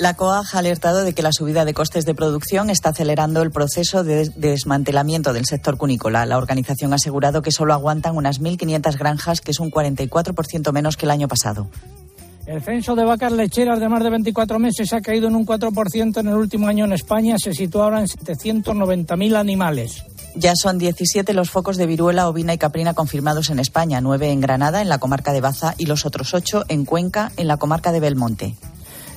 [0.00, 3.50] La COAG ha alertado de que la subida de costes de producción está acelerando el
[3.50, 6.24] proceso de des- desmantelamiento del sector cunícola.
[6.24, 10.96] La organización ha asegurado que solo aguantan unas 1.500 granjas, que es un 44% menos
[10.96, 11.68] que el año pasado.
[12.46, 16.18] El censo de vacas lecheras de más de 24 meses ha caído en un 4%
[16.18, 17.36] en el último año en España.
[17.38, 20.02] Se sitúa ahora en 790.000 animales.
[20.34, 24.40] Ya son 17 los focos de viruela ovina y caprina confirmados en España, 9 en
[24.40, 27.92] Granada, en la comarca de Baza, y los otros 8 en Cuenca, en la comarca
[27.92, 28.54] de Belmonte.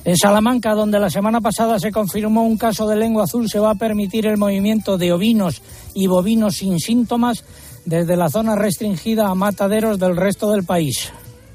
[0.04, 3.70] En Salamanca, donde la semana pasada se confirmó un caso de lengua azul, se va
[3.70, 5.62] a permitir el movimiento de ovinos
[5.94, 7.42] y bovinos sin síntomas
[7.86, 11.10] desde la zona restringida a mataderos del resto del país.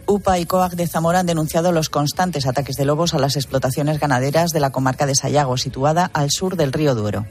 [0.08, 4.00] UPA y COAG de Zamora han denunciado los constantes ataques de lobos a las explotaciones
[4.00, 7.28] ganaderas de la comarca de Sayago, situada al sur del río Duero.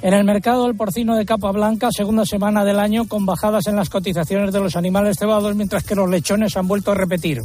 [0.00, 3.76] En el mercado del porcino de capa blanca, segunda semana del año, con bajadas en
[3.76, 7.42] las cotizaciones de los animales cebados, mientras que los lechones han vuelto a repetir.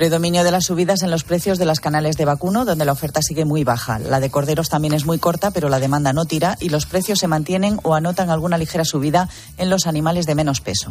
[0.00, 3.20] Predominio de las subidas en los precios de las canales de vacuno, donde la oferta
[3.20, 3.98] sigue muy baja.
[3.98, 7.18] La de corderos también es muy corta, pero la demanda no tira y los precios
[7.18, 10.90] se mantienen o anotan alguna ligera subida en los animales de menos peso.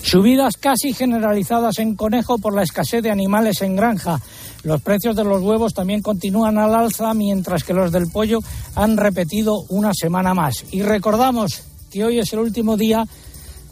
[0.00, 4.18] Subidas casi generalizadas en conejo por la escasez de animales en granja.
[4.62, 8.38] Los precios de los huevos también continúan al alza, mientras que los del pollo
[8.74, 10.64] han repetido una semana más.
[10.70, 13.06] Y recordamos que hoy es el último día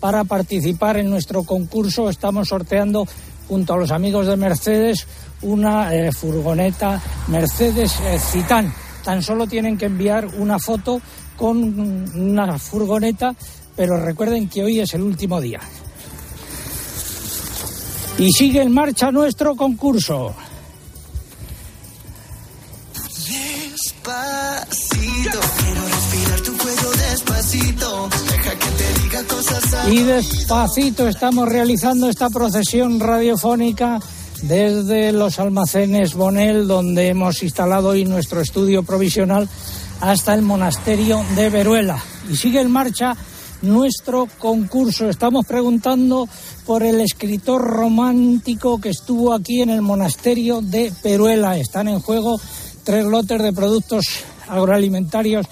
[0.01, 2.11] para participar en nuestro concurso.
[2.11, 3.07] Estamos sorteando
[3.51, 5.09] junto a los amigos de Mercedes
[5.43, 8.73] una eh, furgoneta Mercedes eh, Citán.
[9.03, 11.01] Tan solo tienen que enviar una foto
[11.37, 11.57] con
[12.17, 13.35] una furgoneta,
[13.75, 15.59] pero recuerden que hoy es el último día.
[18.19, 20.33] Y sigue en marcha nuestro concurso.
[25.59, 26.53] Quiero respirar tu
[26.99, 28.09] despacito.
[28.31, 28.60] Deja
[29.91, 33.99] Y despacito estamos realizando esta procesión radiofónica
[34.43, 39.49] desde los almacenes Bonel, donde hemos instalado hoy nuestro estudio provisional,
[40.01, 42.03] hasta el monasterio de Veruela.
[42.31, 43.17] Y sigue en marcha
[43.63, 45.09] nuestro concurso.
[45.09, 46.29] Estamos preguntando
[46.65, 51.59] por el escritor romántico que estuvo aquí en el monasterio de Veruela.
[51.59, 52.41] Están en juego
[52.85, 54.07] tres lotes de productos
[54.49, 55.47] agroalimentarios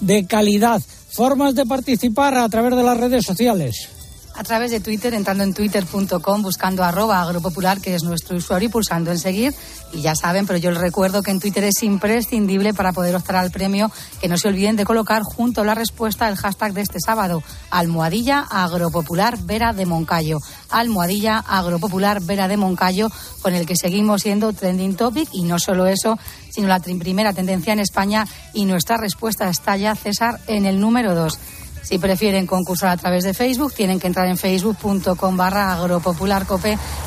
[0.00, 0.82] de calidad.
[1.14, 3.88] Formas de participar a través de las redes sociales.
[4.36, 8.72] A través de Twitter, entrando en twitter.com, buscando arroba agropopular, que es nuestro usuario, y
[8.72, 9.54] pulsando en seguir.
[9.92, 13.36] Y ya saben, pero yo les recuerdo que en Twitter es imprescindible para poder optar
[13.36, 16.80] al premio, que no se olviden de colocar junto a la respuesta el hashtag de
[16.80, 20.40] este sábado, almohadilla agropopular Vera de Moncayo.
[20.68, 25.28] Almohadilla agropopular Vera de Moncayo, con el que seguimos siendo trending topic.
[25.32, 26.18] Y no solo eso,
[26.50, 28.26] sino la primera tendencia en España.
[28.52, 31.38] Y nuestra respuesta está ya, César, en el número dos.
[31.84, 35.78] Si prefieren concursar a través de Facebook, tienen que entrar en facebook.com barra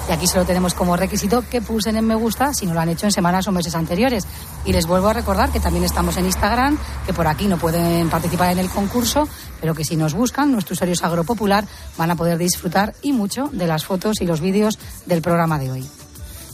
[0.08, 2.90] y aquí solo tenemos como requisito que pulsen en me gusta si no lo han
[2.90, 4.26] hecho en semanas o meses anteriores.
[4.66, 8.10] Y les vuelvo a recordar que también estamos en Instagram, que por aquí no pueden
[8.10, 9.28] participar en el concurso,
[9.60, 11.66] pero que si nos buscan, nuestros usuarios agropopular
[11.98, 15.72] van a poder disfrutar y mucho de las fotos y los vídeos del programa de
[15.72, 16.07] hoy.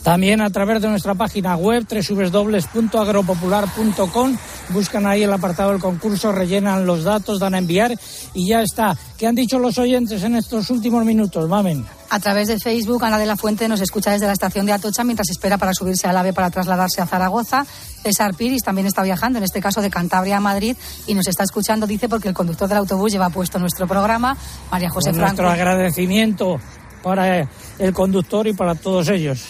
[0.04, 4.38] También a través de nuestra página web www.agropopular.com
[4.70, 7.94] buscan ahí el apartado del concurso, rellenan los datos, dan a enviar
[8.34, 8.98] y ya está.
[9.18, 11.86] ¿Qué han dicho los oyentes en estos últimos minutos, Mamen?
[12.10, 15.06] A través de Facebook, Ana de la Fuente nos escucha desde la estación de Atocha
[15.06, 17.66] mientras espera para subirse al AVE para trasladarse a Zaragoza.
[18.04, 20.76] César Piris también está viajando, en este caso de Cantabria a Madrid,
[21.08, 24.36] y nos está escuchando, dice, porque el conductor del autobús lleva puesto nuestro programa.
[24.70, 25.44] María José Con Franco.
[25.44, 26.60] nuestro agradecimiento
[27.02, 27.48] para
[27.80, 29.46] el conductor y para todos ellos.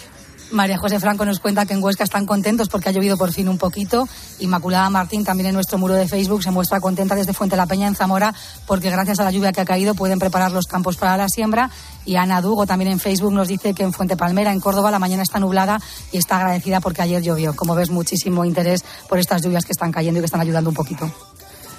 [0.54, 3.48] María José Franco nos cuenta que en Huesca están contentos porque ha llovido por fin
[3.48, 4.08] un poquito.
[4.38, 7.88] Inmaculada Martín también en nuestro muro de Facebook se muestra contenta desde Fuente la Peña
[7.88, 8.32] en Zamora
[8.66, 11.70] porque gracias a la lluvia que ha caído pueden preparar los campos para la siembra.
[12.06, 14.98] Y Ana Dugo también en Facebook nos dice que en Fuente Palmera, en Córdoba, la
[14.98, 15.80] mañana está nublada
[16.12, 17.54] y está agradecida porque ayer llovió.
[17.56, 20.76] Como ves, muchísimo interés por estas lluvias que están cayendo y que están ayudando un
[20.76, 21.10] poquito.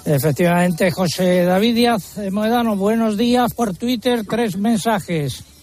[0.04, 5.55] Efectivamente, José David Díaz eh, Moedano, buenos días por Twitter, tres mensajes.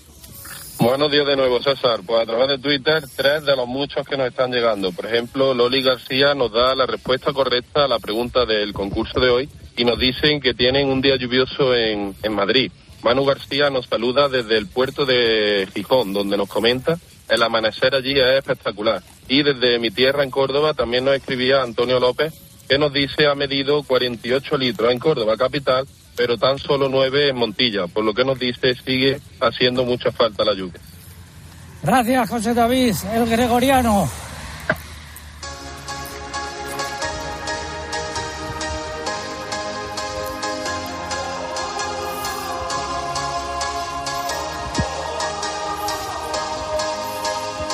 [0.80, 2.02] Buenos días de nuevo, César.
[2.06, 4.92] Pues a través de Twitter, tres de los muchos que nos están llegando.
[4.92, 9.30] Por ejemplo, Loli García nos da la respuesta correcta a la pregunta del concurso de
[9.30, 12.72] hoy y nos dicen que tienen un día lluvioso en, en Madrid.
[13.02, 16.98] Manu García nos saluda desde el puerto de Gijón, donde nos comenta
[17.30, 19.02] el amanecer allí es espectacular.
[19.28, 22.34] Y desde mi tierra en Córdoba también nos escribía Antonio López,
[22.68, 25.86] que nos dice ha medido 48 litros en Córdoba capital,
[26.16, 30.46] pero tan solo 9 en Montilla, por lo que nos dice sigue haciendo mucha falta
[30.46, 30.80] la lluvia.
[31.82, 34.10] Gracias, José David, el gregoriano.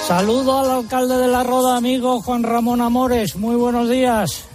[0.09, 3.35] Saludo al alcalde de la Roda, amigo Juan Ramón Amores.
[3.35, 4.49] Muy buenos días.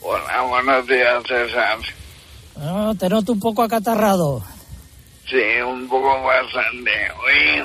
[0.00, 1.97] Hola, buenos días, César.
[2.60, 4.42] Ah, te noto un poco acatarrado.
[5.28, 6.90] Sí, un poco bastante.
[7.24, 7.64] Hoy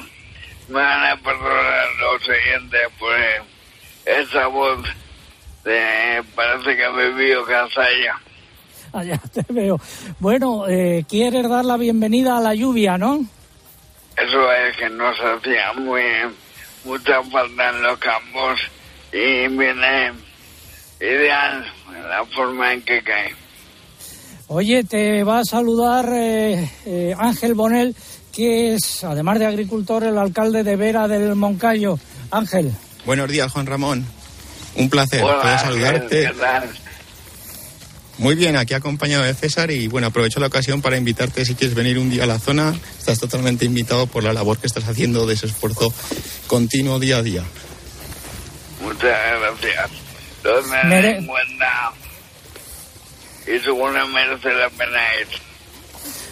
[0.67, 3.15] me van a perdonar los oyentes por
[4.05, 4.83] esa voz
[5.63, 6.23] de...
[6.35, 8.19] parece que me vio casalla.
[8.91, 9.79] Allá te veo.
[10.19, 13.25] Bueno, eh, quieres dar la bienvenida a la lluvia, ¿no?
[14.15, 16.03] Eso es que nos hacía muy
[16.83, 18.59] mucha falta en los campos
[19.11, 20.13] y viene
[20.99, 21.65] ideal
[22.09, 23.42] la forma en que cae.
[24.55, 27.95] Oye, te va a saludar eh, eh, Ángel Bonel,
[28.31, 31.97] que es, además de agricultor, el alcalde de Vera del Moncayo.
[32.29, 32.71] Ángel.
[33.03, 34.05] Buenos días, Juan Ramón.
[34.75, 36.21] Un placer Hola, poder saludarte.
[36.27, 36.69] ¿qué tal?
[38.19, 41.75] Muy bien, aquí acompañado de César y bueno, aprovecho la ocasión para invitarte si quieres
[41.75, 42.75] venir un día a la zona.
[42.99, 45.91] Estás totalmente invitado por la labor que estás haciendo de ese esfuerzo
[46.45, 47.43] continuo día a día.
[48.83, 49.89] Muchas gracias.
[50.85, 51.25] Mere-
[53.47, 55.27] y seguro merece la pena ir.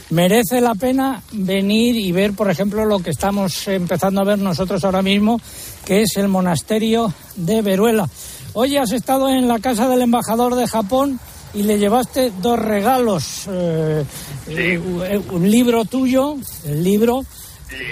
[0.10, 4.84] Merece la pena venir y ver, por ejemplo, lo que estamos empezando a ver nosotros
[4.84, 5.40] ahora mismo,
[5.86, 8.10] que es el monasterio de Veruela.
[8.54, 11.20] Oye, has estado en la casa del embajador de Japón
[11.54, 13.48] y le llevaste dos regalos.
[13.50, 14.06] eh,
[14.50, 16.36] eh, un libro tuyo,
[16.66, 17.24] el libro,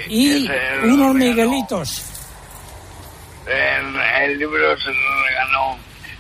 [0.10, 0.46] y
[0.84, 2.04] unos miguelitos.
[3.48, 5.78] El, el libro se lo regaló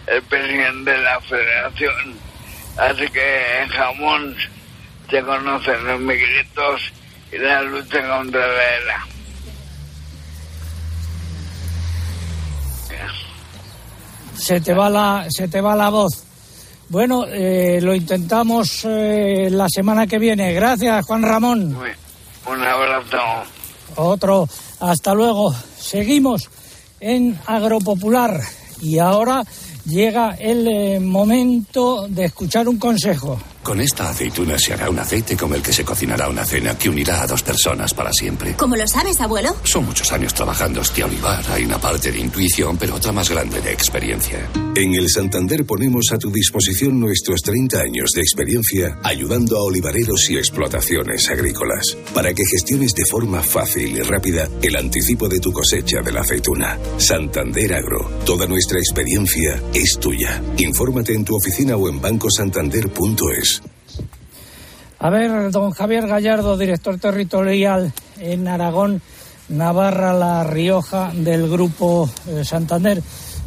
[0.08, 2.29] el presidente de la federación.
[2.80, 4.36] Así que en Jamón
[5.10, 6.82] se conocen los miguelitos
[7.32, 9.08] y la lucha contra la.
[14.38, 16.24] Se te va la, se te va la voz.
[16.88, 20.54] Bueno, eh, lo intentamos eh, la semana que viene.
[20.54, 21.78] Gracias, Juan Ramón.
[22.46, 23.18] Un abrazo.
[23.96, 24.48] Otro.
[24.80, 25.54] Hasta luego.
[25.78, 26.50] Seguimos
[27.02, 28.40] en Agropopular
[28.82, 29.44] y ahora
[29.86, 33.40] llega el eh, momento de escuchar un consejo.
[33.70, 36.90] Con esta aceituna se hará un aceite con el que se cocinará una cena que
[36.90, 38.56] unirá a dos personas para siempre.
[38.58, 39.56] ¿Cómo lo sabes, abuelo?
[39.64, 41.46] Son muchos años trabajando este olivar.
[41.52, 44.50] Hay una parte de intuición, pero otra más grande de experiencia.
[44.76, 50.32] En el Santander ponemos a tu disposición nuestros 30 años de experiencia ayudando a olivareros
[50.32, 55.52] y explotaciones agrícolas para que gestiones de forma fácil y rápida el anticipo de tu
[55.52, 56.80] cosecha de la aceituna.
[56.98, 58.10] Santander Agro.
[58.26, 60.42] Toda nuestra experiencia es tuya.
[60.58, 63.59] Infórmate en tu oficina o en bancosantander.es.
[65.02, 69.02] A ver, don Javier Gallardo, director territorial en Aragón,
[69.48, 73.02] Navarra, La Rioja del Grupo eh, Santander.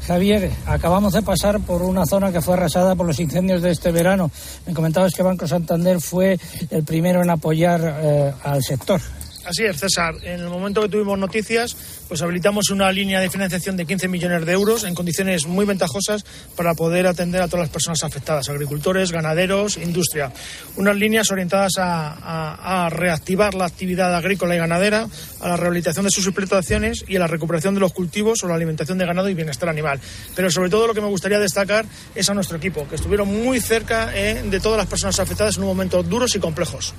[0.06, 3.92] Javier, acabamos de pasar por una zona que fue arrasada por los incendios de este
[3.92, 4.30] verano.
[4.66, 6.38] Me comentabas que Banco Santander fue
[6.70, 9.02] el primero en apoyar eh, al sector.
[9.44, 10.14] Así es, César.
[10.22, 11.76] En el momento que tuvimos noticias,
[12.08, 16.24] pues habilitamos una línea de financiación de 15 millones de euros en condiciones muy ventajosas
[16.56, 20.32] para poder atender a todas las personas afectadas, agricultores, ganaderos, industria.
[20.76, 25.08] Unas líneas orientadas a, reactivar la actividad agrícola y ganadera,
[25.40, 28.54] a la rehabilitación de sus explotaciones y a la recuperación de los cultivos o la
[28.54, 30.00] alimentación de ganado y bienestar animal.
[30.36, 31.84] Pero sobre todo lo que me gustaría destacar
[32.14, 35.62] es a nuestro equipo, que estuvieron muy cerca eh, de todas las personas afectadas en
[35.62, 36.94] un momentos duros y complejos.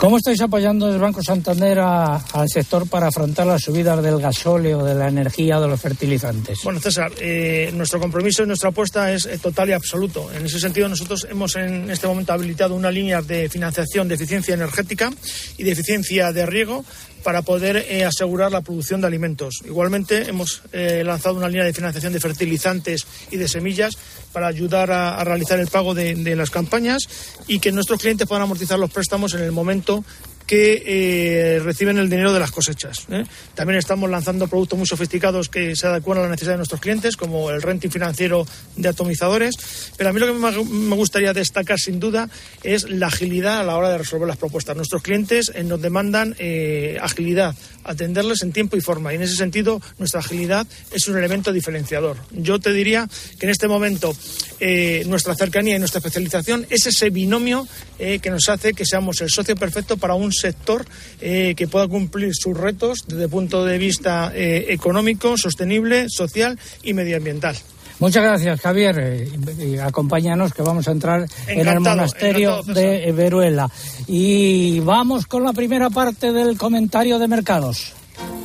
[0.00, 4.82] ¿Cómo estáis apoyando desde Banco Santander a- al sector para afrontar las subidas del gasóleo,
[4.82, 6.60] de la energía de los fertilizantes?
[6.64, 10.32] Bueno, César, eh, nuestro compromiso y nuestra apuesta es eh, total y absoluto.
[10.32, 14.54] En ese sentido, nosotros hemos en este momento habilitado una línea de financiación de eficiencia
[14.54, 15.12] energética
[15.58, 16.82] y de eficiencia de riego
[17.22, 19.62] para poder eh, asegurar la producción de alimentos.
[19.64, 23.96] Igualmente, hemos eh, lanzado una línea de financiación de fertilizantes y de semillas
[24.32, 27.02] para ayudar a, realizar el pago de las campañas
[27.46, 30.04] y que nuestros clientes puedan amortizar los préstamos en el momento
[30.50, 33.06] que eh, reciben el dinero de las cosechas.
[33.08, 33.24] ¿eh?
[33.54, 37.16] También estamos lanzando productos muy sofisticados que se adecuan a la necesidad de nuestros clientes,
[37.16, 38.44] como el renting financiero
[38.74, 39.54] de atomizadores.
[39.96, 42.28] Pero a mí lo que me gustaría destacar, sin duda,
[42.64, 44.74] es la agilidad a la hora de resolver las propuestas.
[44.74, 49.12] Nuestros clientes eh, nos demandan eh, agilidad, atenderles en tiempo y forma.
[49.12, 52.16] Y en ese sentido, nuestra agilidad es un elemento diferenciador.
[52.32, 54.16] Yo te diría que en este momento
[54.58, 57.66] eh, nuestra cercanía y nuestra especialización es ese binomio
[57.98, 60.84] eh, que nos hace que seamos el socio perfecto para un sector
[61.20, 66.58] eh, que pueda cumplir sus retos desde el punto de vista eh, económico, sostenible, social
[66.82, 67.56] y medioambiental.
[68.00, 68.98] Muchas gracias, Javier.
[68.98, 73.70] Eh, acompáñanos que vamos a entrar en el monasterio de Veruela.
[74.06, 77.92] Y vamos con la primera parte del comentario de mercados.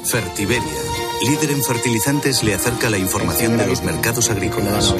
[0.03, 0.61] Fertiberia,
[1.27, 4.93] líder en fertilizantes, le acerca la información de los mercados agrícolas.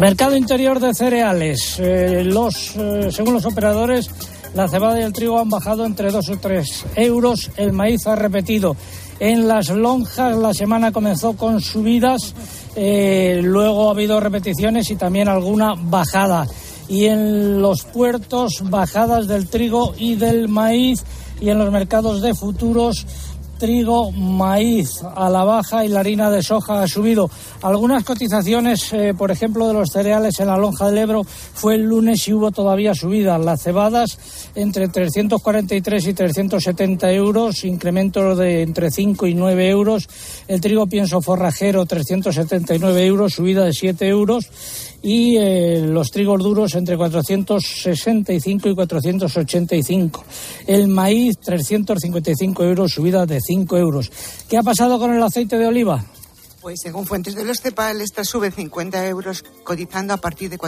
[0.00, 1.76] Mercado interior de cereales.
[1.80, 4.08] Eh, los, eh, según los operadores,
[4.54, 7.50] la cebada y el trigo han bajado entre 2 o 3 euros.
[7.56, 8.76] El maíz ha repetido.
[9.18, 12.32] En las lonjas la semana comenzó con subidas,
[12.76, 16.46] eh, luego ha habido repeticiones y también alguna bajada.
[16.88, 21.04] Y en los puertos, bajadas del trigo y del maíz.
[21.40, 23.04] Y en los mercados de futuros,
[23.58, 27.30] trigo, maíz a la baja y la harina de soja ha subido.
[27.62, 31.82] Algunas cotizaciones, eh, por ejemplo, de los cereales en la lonja del Ebro fue el
[31.82, 33.44] lunes y hubo todavía subidas.
[33.44, 34.18] Las cebadas
[34.54, 40.08] entre 343 y 370 euros, incremento de entre 5 y 9 euros.
[40.46, 44.48] El trigo pienso forrajero 379 euros, subida de 7 euros.
[45.02, 50.24] Y eh, los trigos duros entre 465 y 485.
[50.66, 54.10] El maíz 355 euros, subida de 5 euros.
[54.48, 56.04] ¿Qué ha pasado con el aceite de oliva?
[56.60, 60.58] Pues según fuentes de los CEPAL, esta sube 50 euros, cotizando a partir de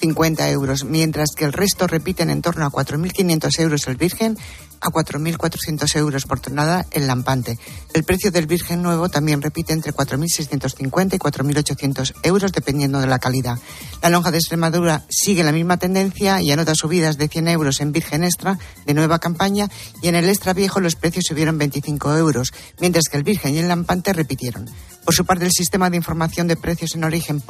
[0.00, 4.36] 4.650 euros, mientras que el resto repiten en torno a 4.500 euros el virgen,
[4.80, 7.58] a 4.400 euros por tonelada el lampante.
[7.92, 13.18] El precio del virgen nuevo también repite entre 4.650 y 4.800 euros, dependiendo de la
[13.18, 13.58] calidad.
[14.02, 17.92] La lonja de Extremadura sigue la misma tendencia y anota subidas de 100 euros en
[17.92, 19.68] virgen extra de nueva campaña
[20.02, 23.58] y en el extra viejo los precios subieron 25 euros, mientras que el virgen y
[23.58, 24.66] el lampante repitieron.
[25.04, 27.42] Por su parte, el sistema de información de precios en origen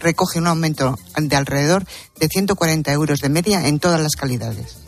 [0.00, 1.84] recoge un aumento de alrededor
[2.18, 4.81] de 140 euros de media en todas las calidades.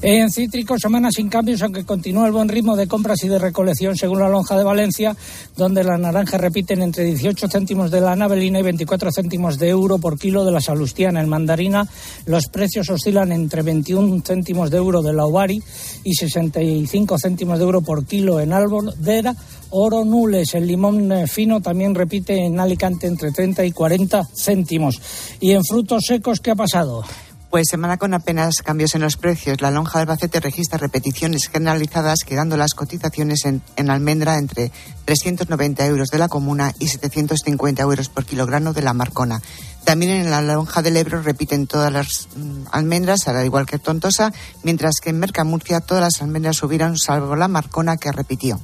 [0.00, 3.96] En cítricos, semana sin cambios, aunque continúa el buen ritmo de compras y de recolección
[3.96, 5.16] según la lonja de Valencia,
[5.56, 9.98] donde las naranjas repiten entre 18 céntimos de la navelina y 24 céntimos de euro
[9.98, 11.20] por kilo de la salustiana.
[11.20, 11.86] En mandarina,
[12.26, 15.62] los precios oscilan entre 21 céntimos de euro de la ovari
[16.04, 19.34] y 65 céntimos de euro por kilo en albordera.
[19.70, 25.00] Oro nules, el limón eh, fino también repite en Alicante entre 30 y 40 céntimos.
[25.40, 27.04] Y en frutos secos, ¿qué ha pasado?
[27.50, 29.62] Pues semana con apenas cambios en los precios.
[29.62, 34.70] La lonja de Albacete registra repeticiones generalizadas, quedando las cotizaciones en, en, almendra entre
[35.06, 39.40] 390 euros de la comuna y 750 euros por kilogramo de la marcona.
[39.84, 44.30] También en la lonja del Ebro repiten todas las mm, almendras, al igual que Tontosa,
[44.62, 48.60] mientras que en Mercamurcia todas las almendras subieron, salvo la marcona que repitió.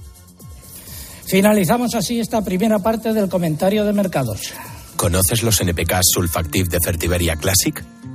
[1.24, 4.52] Finalizamos así esta primera parte del comentario de mercados.
[4.96, 7.82] ¿Conoces los NPK Sulfactive de Fertiberia Classic?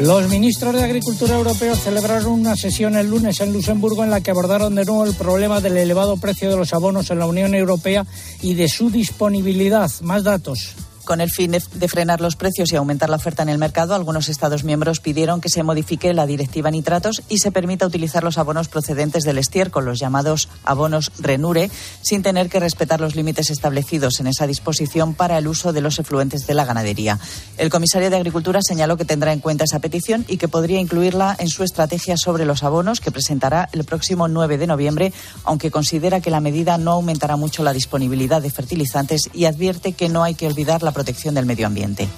[0.00, 4.30] Los ministros de Agricultura europeos celebraron una sesión el lunes en Luxemburgo en la que
[4.30, 8.04] abordaron de nuevo el problema del elevado precio de los abonos en la Unión Europea
[8.40, 9.90] y de su disponibilidad.
[10.02, 10.74] Más datos.
[11.04, 14.28] Con el fin de frenar los precios y aumentar la oferta en el mercado, algunos
[14.28, 18.68] Estados miembros pidieron que se modifique la directiva nitratos y se permita utilizar los abonos
[18.68, 21.70] procedentes del estiércol, los llamados abonos Renure,
[22.02, 25.98] sin tener que respetar los límites establecidos en esa disposición para el uso de los
[25.98, 27.18] efluentes de la ganadería.
[27.58, 31.34] El comisario de Agricultura señaló que tendrá en cuenta esa petición y que podría incluirla
[31.38, 36.20] en su estrategia sobre los abonos que presentará el próximo 9 de noviembre, aunque considera
[36.20, 40.34] que la medida no aumentará mucho la disponibilidad de fertilizantes y advierte que no hay
[40.34, 42.08] que olvidar la protección del medio ambiente.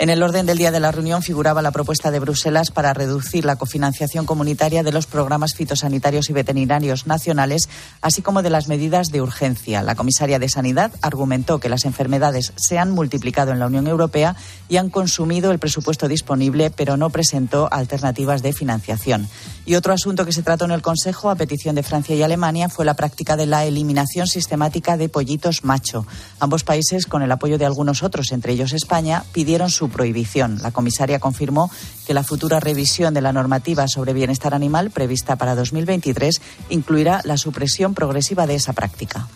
[0.00, 3.44] En el orden del día de la reunión figuraba la propuesta de Bruselas para reducir
[3.44, 7.68] la cofinanciación comunitaria de los programas fitosanitarios y veterinarios nacionales,
[8.00, 9.82] así como de las medidas de urgencia.
[9.82, 14.36] La comisaria de Sanidad argumentó que las enfermedades se han multiplicado en la Unión Europea
[14.70, 19.28] y han consumido el presupuesto disponible, pero no presentó alternativas de financiación.
[19.66, 22.70] Y otro asunto que se trató en el Consejo, a petición de Francia y Alemania,
[22.70, 26.06] fue la práctica de la eliminación sistemática de pollitos macho.
[26.38, 30.58] Ambos países, con el apoyo de algunos otros, entre ellos España, pidieron su prohibición.
[30.62, 31.70] La comisaria confirmó
[32.06, 37.36] que la futura revisión de la normativa sobre bienestar animal prevista para 2023 incluirá la
[37.36, 39.28] supresión progresiva de esa práctica.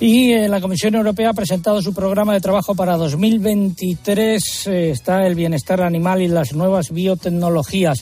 [0.00, 4.66] Y eh, la Comisión Europea ha presentado su programa de trabajo para 2023.
[4.68, 7.98] Eh, está el bienestar animal y las nuevas biotecnologías.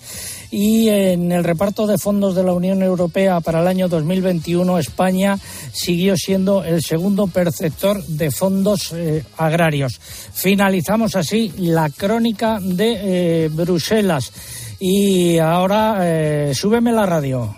[0.50, 5.38] Y en el reparto de fondos de la Unión Europea para el año 2021, España
[5.72, 10.00] siguió siendo el segundo perceptor de fondos eh, agrarios.
[10.34, 14.32] Finalizamos así la crónica de Bruselas.
[14.78, 17.54] Y ahora, súbeme la radio.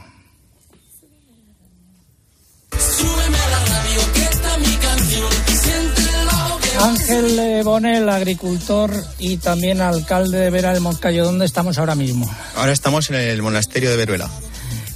[7.08, 11.24] Ángel Bonel, agricultor y también alcalde de Vera del Moncayo.
[11.24, 12.30] ¿Dónde estamos ahora mismo?
[12.54, 14.30] Ahora estamos en el monasterio de Veruela.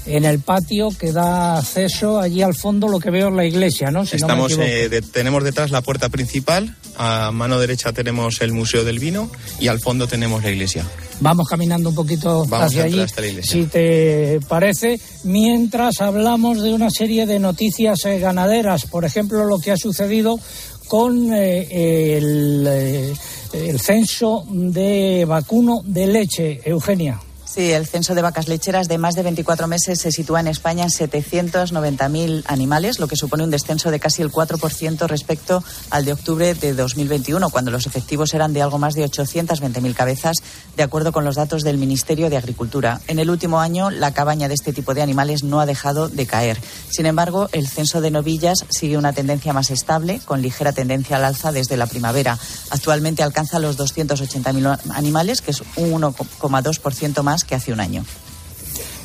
[0.05, 3.91] En el patio que da acceso allí al fondo, lo que veo es la iglesia,
[3.91, 4.03] ¿no?
[4.03, 9.31] estamos, eh, tenemos detrás la puerta principal, a mano derecha tenemos el Museo del Vino
[9.59, 10.85] y al fondo tenemos la iglesia.
[11.21, 13.07] Vamos caminando un poquito Vamos hacia allí,
[13.43, 19.61] si te parece, mientras hablamos de una serie de noticias eh, ganaderas, por ejemplo, lo
[19.61, 20.41] que ha sucedido
[20.89, 23.15] con eh, eh,
[23.53, 27.21] el censo de vacuno de leche, Eugenia.
[27.55, 30.85] Sí, el censo de vacas lecheras de más de 24 meses se sitúa en España
[30.85, 36.15] en 790.000 animales, lo que supone un descenso de casi el 4% respecto al de
[36.15, 40.39] octubre de 2021, cuando los efectivos eran de algo más de 820.000 cabezas,
[40.79, 43.03] de acuerdo con los datos del Ministerio de Agricultura.
[43.07, 46.25] En el último año, la cabaña de este tipo de animales no ha dejado de
[46.25, 46.59] caer.
[46.89, 51.27] Sin embargo, el censo de novillas sigue una tendencia más estable, con ligera tendencia al
[51.27, 52.39] alza desde la primavera.
[52.71, 58.05] Actualmente alcanza los 280.000 animales, que es un 1,2% más que hace un año.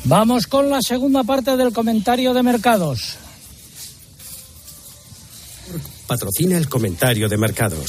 [0.04, 3.16] Vamos con la segunda parte del comentario de mercados.
[6.06, 7.86] Patrocina el comentario de mercados.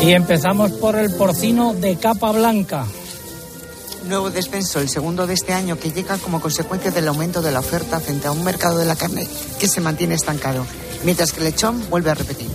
[0.00, 2.86] Y empezamos por el porcino de capa blanca.
[4.06, 7.60] Nuevo descenso, el segundo de este año, que llega como consecuencia del aumento de la
[7.60, 9.26] oferta frente a un mercado de la carne
[9.58, 10.66] que se mantiene estancado,
[11.04, 12.50] mientras que el lechón vuelve a repetir.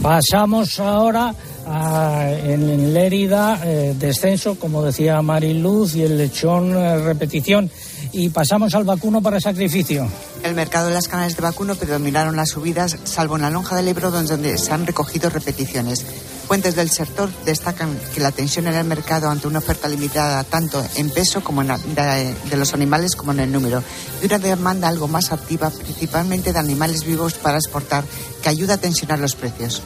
[0.00, 1.34] Pasamos ahora
[1.66, 7.70] en Lérida, eh, descenso, como decía Mariluz, y el lechón, eh, repetición.
[8.12, 10.06] Y pasamos al vacuno para sacrificio.
[10.42, 13.88] El mercado de las canales de vacuno predominaron las subidas, salvo en la lonja del
[13.88, 16.04] Ebro, donde se han recogido repeticiones.
[16.46, 20.84] Fuentes del sector destacan que la tensión en el mercado ante una oferta limitada tanto
[20.96, 23.82] en peso como en de los animales como en el número
[24.20, 28.04] y una demanda algo más activa, principalmente de animales vivos para exportar,
[28.42, 29.82] que ayuda a tensionar los precios.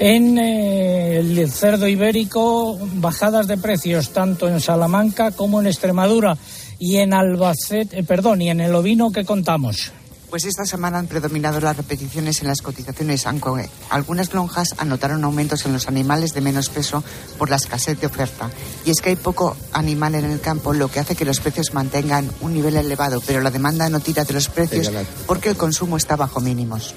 [0.00, 6.36] En eh, el cerdo ibérico, bajadas de precios tanto en Salamanca como en Extremadura
[6.78, 9.90] y en Albacete, eh, perdón, y en el ovino que contamos.
[10.30, 15.64] Pues esta semana han predominado las repeticiones en las cotizaciones, aunque algunas lonjas anotaron aumentos
[15.66, 17.02] en los animales de menos peso
[17.36, 18.50] por la escasez de oferta.
[18.84, 21.74] Y es que hay poco animal en el campo, lo que hace que los precios
[21.74, 24.92] mantengan un nivel elevado, pero la demanda no tira de los precios
[25.26, 26.94] porque el consumo está bajo mínimos.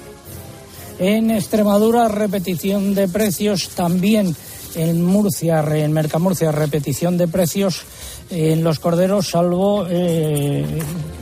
[0.98, 4.34] En Extremadura, repetición de precios también.
[4.74, 7.82] En Murcia, en Mercamurcia, repetición de precios
[8.30, 10.64] en los corderos, salvo eh,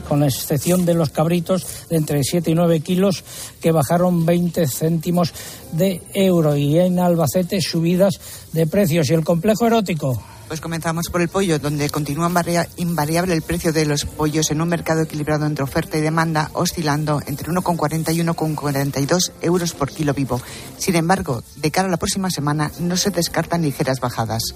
[0.07, 3.23] con la excepción de los cabritos de entre 7 y 9 kilos,
[3.59, 5.33] que bajaron 20 céntimos
[5.73, 6.55] de euro.
[6.55, 8.19] Y en Albacete, subidas
[8.53, 9.09] de precios.
[9.09, 10.21] ¿Y el complejo erótico?
[10.51, 12.29] Pues comenzamos por el pollo, donde continúa
[12.75, 17.21] invariable el precio de los pollos en un mercado equilibrado entre oferta y demanda, oscilando
[17.25, 20.41] entre 1,40 y 1,42 euros por kilo vivo.
[20.77, 24.53] Sin embargo, de cara a la próxima semana no se descartan ligeras bajadas.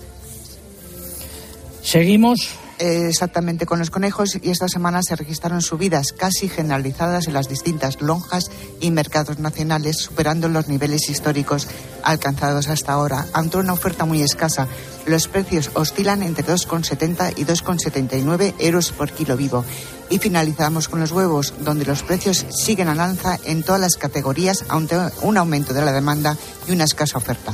[1.85, 7.47] Seguimos exactamente con los conejos y esta semana se registraron subidas casi generalizadas en las
[7.47, 8.49] distintas lonjas
[8.81, 11.67] y mercados nacionales, superando los niveles históricos
[12.01, 13.27] alcanzados hasta ahora.
[13.33, 14.67] Ante una oferta muy escasa,
[15.05, 19.63] los precios oscilan entre 2,70 y 2,79 euros por kilo vivo.
[20.09, 24.65] Y finalizamos con los huevos, donde los precios siguen al alza en todas las categorías,
[24.69, 26.35] ante un aumento de la demanda
[26.67, 27.53] y una escasa oferta.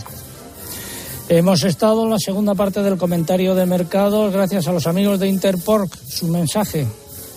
[1.34, 5.30] Hemos estado en la segunda parte del comentario de mercados gracias a los amigos de
[5.30, 5.90] Interpork.
[5.96, 6.86] Su mensaje.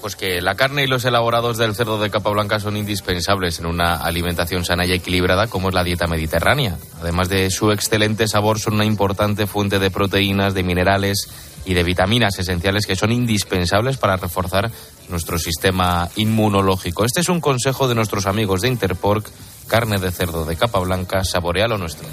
[0.00, 3.66] Pues que la carne y los elaborados del cerdo de capa blanca son indispensables en
[3.66, 6.76] una alimentación sana y equilibrada como es la dieta mediterránea.
[7.00, 11.28] Además de su excelente sabor, son una importante fuente de proteínas, de minerales
[11.64, 14.72] y de vitaminas esenciales que son indispensables para reforzar
[15.08, 17.04] nuestro sistema inmunológico.
[17.04, 19.30] Este es un consejo de nuestros amigos de Interpork.
[19.68, 22.08] Carne de cerdo de capa blanca, saborea lo nuestro.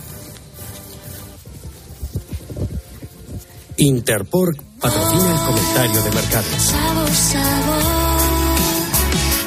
[3.81, 6.45] Interpork patrocina el comentario de mercado.
[6.59, 7.81] Sabor, sabor,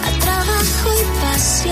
[0.03, 1.71] a trabajo y pasión.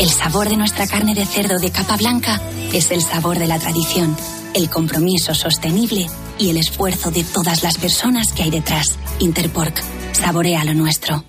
[0.00, 2.42] El sabor de nuestra carne de cerdo de capa blanca
[2.74, 4.14] es el sabor de la tradición,
[4.52, 8.98] el compromiso sostenible y el esfuerzo de todas las personas que hay detrás.
[9.20, 9.80] Interpork,
[10.12, 11.24] saborea lo nuestro.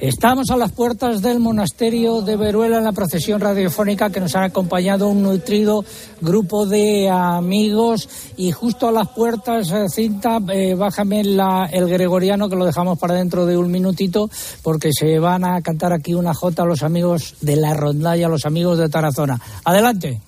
[0.00, 4.44] Estamos a las puertas del monasterio de Veruela en la procesión radiofónica que nos han
[4.44, 5.84] acompañado un nutrido
[6.20, 12.48] grupo de amigos y justo a las puertas, eh, cinta, eh, bájame la, el gregoriano
[12.48, 14.30] que lo dejamos para dentro de un minutito
[14.62, 18.30] porque se van a cantar aquí una jota a los amigos de la rondalla, a
[18.30, 19.40] los amigos de Tarazona.
[19.64, 20.20] Adelante.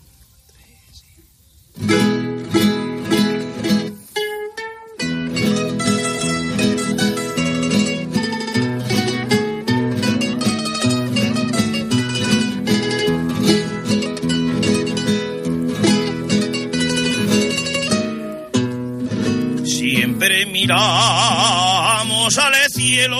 [20.70, 23.18] Miramos al cielo.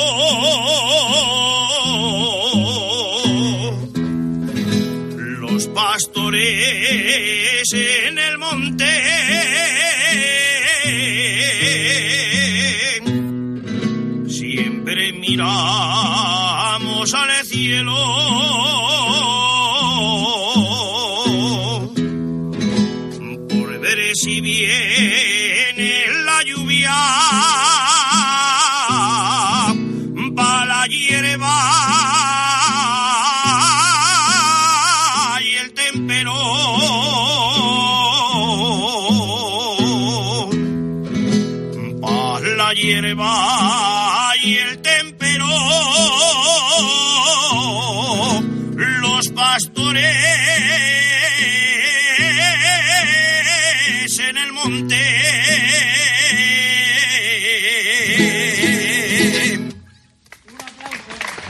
[5.41, 6.43] Los pastores
[7.73, 8.85] en el monte.
[14.29, 16.10] Siempre miramos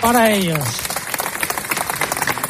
[0.00, 0.58] para ellos.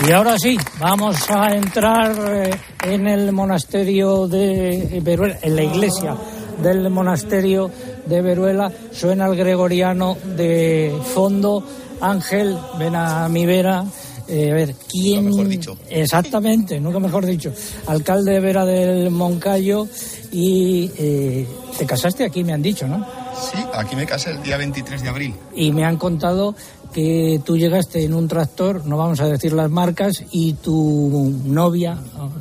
[0.07, 6.17] Y ahora sí, vamos a entrar eh, en el monasterio de Veruela, en la iglesia
[6.63, 7.71] del monasterio
[8.07, 8.73] de Veruela.
[8.93, 11.63] Suena el gregoriano de fondo.
[12.01, 13.85] Ángel, ven a mi vera.
[14.27, 15.27] Eh, a ver, ¿quién?
[15.27, 15.77] mejor dicho.
[15.89, 17.53] Exactamente, nunca mejor dicho.
[17.87, 19.89] Alcalde de Vera del Moncayo
[20.31, 23.05] y eh, te casaste aquí, me han dicho, ¿no?
[23.35, 25.35] Sí, aquí me casé el día 23 de abril.
[25.55, 26.55] Y me han contado
[26.93, 31.99] que tú llegaste en un tractor, no vamos a decir las marcas, y tu novia,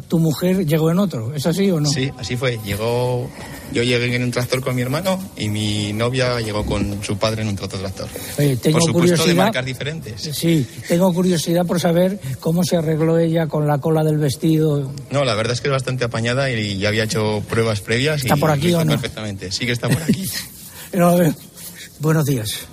[0.08, 1.34] tu mujer, llegó en otro.
[1.34, 1.90] ¿Es así o no?
[1.90, 2.60] Sí, así fue.
[2.66, 3.30] Llegó,
[3.72, 7.44] yo llegué en un tractor con mi hermano y mi novia llegó con su padre
[7.44, 8.08] en un otro tractor.
[8.38, 9.28] Oye, tengo por supuesto, curiosidad.
[9.28, 10.22] de marcas diferentes.
[10.34, 14.92] Sí, tengo curiosidad por saber cómo se arregló ella con la cola del vestido.
[15.12, 18.22] No, la verdad es que es bastante apañada y ya había hecho pruebas previas.
[18.24, 18.92] ¿Está y por aquí o no?
[18.92, 20.26] Perfectamente, sí que está por aquí.
[20.92, 21.36] No, a ver.
[22.00, 22.66] Buenos días.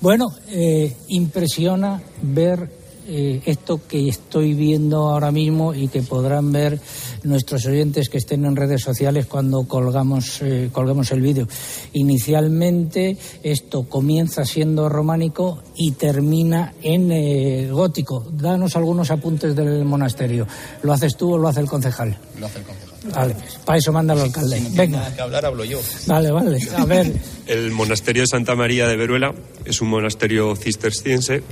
[0.00, 2.78] Bueno, eh, impresiona ver
[3.10, 6.78] eh, esto que estoy viendo ahora mismo y que podrán ver
[7.22, 11.48] nuestros oyentes que estén en redes sociales cuando colgamos, eh, colguemos el vídeo.
[11.94, 18.26] Inicialmente esto comienza siendo románico y termina en eh, gótico.
[18.30, 20.46] Danos algunos apuntes del monasterio.
[20.82, 22.14] ¿Lo haces tú o lo hace el concejal?
[22.38, 22.87] Lo hace el concejal.
[23.14, 23.34] Vale,
[23.64, 24.56] para eso manda el alcalde.
[24.56, 24.98] Si no tiene Venga.
[24.98, 25.80] nada que hablar, hablo yo.
[26.06, 26.58] Vale, vale.
[26.76, 27.12] A ver,
[27.46, 29.34] El monasterio de Santa María de Veruela
[29.64, 31.42] es un monasterio cisterciense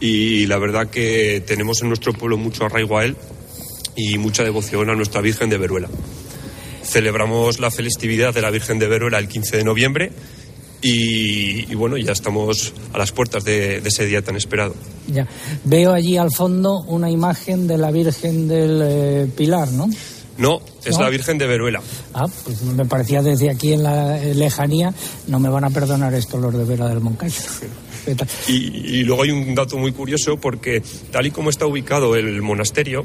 [0.00, 3.16] y la verdad que tenemos en nuestro pueblo mucho arraigo a él
[3.96, 5.88] y mucha devoción a nuestra Virgen de Veruela.
[6.84, 10.12] Celebramos la festividad de la Virgen de Veruela el 15 de noviembre
[10.80, 14.74] y, y bueno, ya estamos a las puertas de, de ese día tan esperado.
[15.08, 15.26] Ya.
[15.64, 19.88] Veo allí al fondo una imagen de la Virgen del eh, Pilar, ¿no?
[20.38, 21.02] No, es ¿No?
[21.04, 21.82] la Virgen de Veruela.
[22.14, 24.94] Ah, pues me parecía desde aquí en la eh, lejanía.
[25.26, 27.34] No me van a perdonar esto los de Vera del Moncayo.
[28.48, 28.54] Y,
[29.00, 33.04] y luego hay un dato muy curioso porque tal y como está ubicado el monasterio,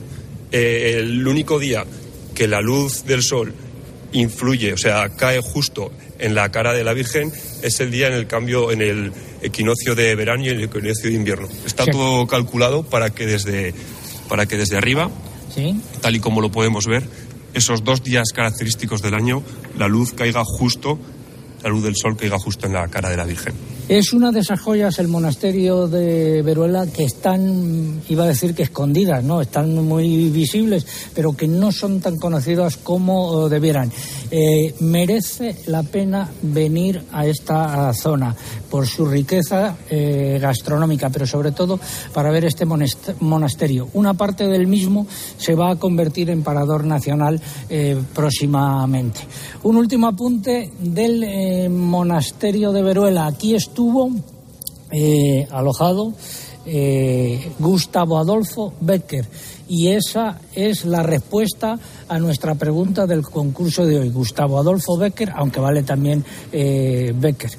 [0.49, 1.83] eh, el único día
[2.33, 3.53] que la luz del sol
[4.13, 8.13] influye, o sea, cae justo en la cara de la Virgen, es el día en
[8.13, 9.11] el cambio, en el
[9.41, 11.49] equinoccio de verano y el equinoccio de invierno.
[11.65, 11.91] Está Sí.
[11.91, 13.73] todo calculado para que desde,
[14.29, 15.09] para que desde arriba,
[15.53, 15.75] Sí.
[15.99, 17.03] tal y como lo podemos ver,
[17.53, 19.43] esos dos días característicos del año,
[19.77, 20.99] la luz caiga justo,
[21.63, 23.53] la luz del sol caiga justo en la cara de la Virgen.
[23.89, 28.63] Es una de esas joyas, el monasterio de Veruela, que están, iba a decir que
[28.63, 29.41] escondidas, ¿no?
[29.41, 33.91] Están muy visibles, pero que no son tan conocidas como eh, debieran.
[34.31, 38.33] Eh, merece la pena venir a esta zona
[38.73, 41.79] por su riqueza eh, gastronómica, pero sobre todo
[42.11, 43.89] para ver este monasterio.
[43.93, 45.05] Una parte del mismo
[45.37, 49.19] se va a convertir en parador nacional eh, próximamente.
[49.61, 53.27] Un último apunte del eh, monasterio de Veruela.
[53.27, 54.09] Aquí estuvo
[55.51, 56.13] alojado
[57.59, 59.27] Gustavo Adolfo Becker.
[59.67, 64.09] Y esa es la respuesta a nuestra pregunta del concurso de hoy.
[64.09, 67.51] Gustavo Adolfo Becker, aunque vale también Becker.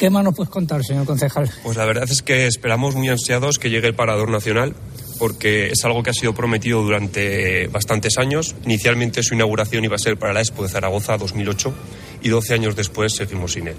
[0.00, 1.50] ¿Qué más nos puedes contar, señor concejal?
[1.62, 4.74] Pues la verdad es que esperamos muy ansiados que llegue el Parador Nacional,
[5.18, 8.56] porque es algo que ha sido prometido durante bastantes años.
[8.64, 11.74] Inicialmente su inauguración iba a ser para la Expo de Zaragoza 2008
[12.22, 13.76] y 12 años después seguimos sin él.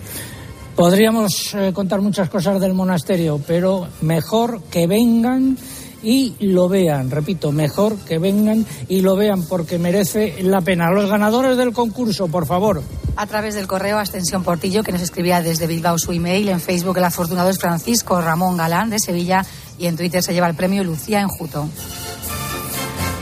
[0.76, 5.58] Podríamos eh, contar muchas cosas del monasterio, pero mejor que vengan
[6.04, 7.12] y lo vean.
[7.12, 10.92] Repito, mejor que vengan y lo vean porque merece la pena.
[10.92, 12.82] Los ganadores del concurso, por favor.
[13.16, 16.50] A través del correo Ascensión Portillo, que nos escribía desde Bilbao su email.
[16.50, 19.46] En Facebook el afortunado es Francisco Ramón Galán de Sevilla
[19.78, 21.68] y en Twitter se lleva el premio Lucía Enjuto.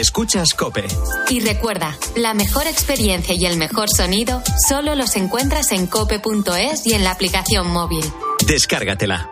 [0.04, 0.84] Escuchas Cope.
[1.30, 6.92] Y recuerda, la mejor experiencia y el mejor sonido solo los encuentras en cope.es y
[6.92, 8.04] en la aplicación móvil.
[8.46, 9.30] Descárgatela.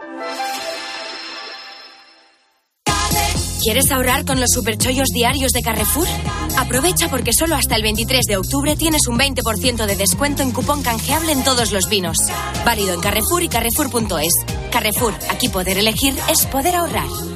[3.62, 6.08] ¿Quieres ahorrar con los superchollos diarios de Carrefour?
[6.56, 10.82] Aprovecha porque solo hasta el 23 de octubre tienes un 20% de descuento en cupón
[10.82, 12.16] canjeable en todos los vinos.
[12.64, 14.32] Válido en Carrefour y Carrefour.es.
[14.72, 17.31] Carrefour, aquí poder elegir es poder ahorrar.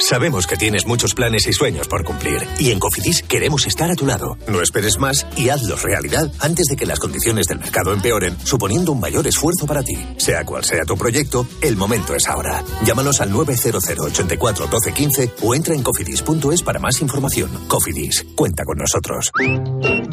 [0.00, 3.94] Sabemos que tienes muchos planes y sueños por cumplir y en Cofidis queremos estar a
[3.94, 4.36] tu lado.
[4.48, 8.92] No esperes más y hazlos realidad antes de que las condiciones del mercado empeoren, suponiendo
[8.92, 9.96] un mayor esfuerzo para ti.
[10.18, 12.62] Sea cual sea tu proyecto, el momento es ahora.
[12.84, 17.50] Llámanos al 900 84 12 15 o entra en cofidis.es para más información.
[17.68, 19.30] Cofidis, cuenta con nosotros.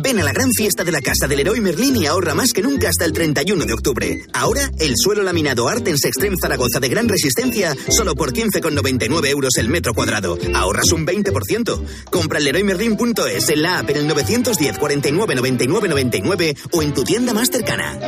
[0.01, 2.61] Ven a la gran fiesta de la Casa del Leroy Merlin y ahorra más que
[2.61, 4.25] nunca hasta el 31 de octubre.
[4.33, 9.62] Ahora, el suelo laminado Artens Extreme Zaragoza de gran resistencia, solo por 15,99 euros el
[9.63, 10.37] el metro cuadrado.
[10.53, 11.83] Ahorras un 20%.
[12.11, 17.03] Compra en leroymerlin.es, en la app en el 910 49 99 99 o en tu
[17.03, 17.99] tienda más cercana.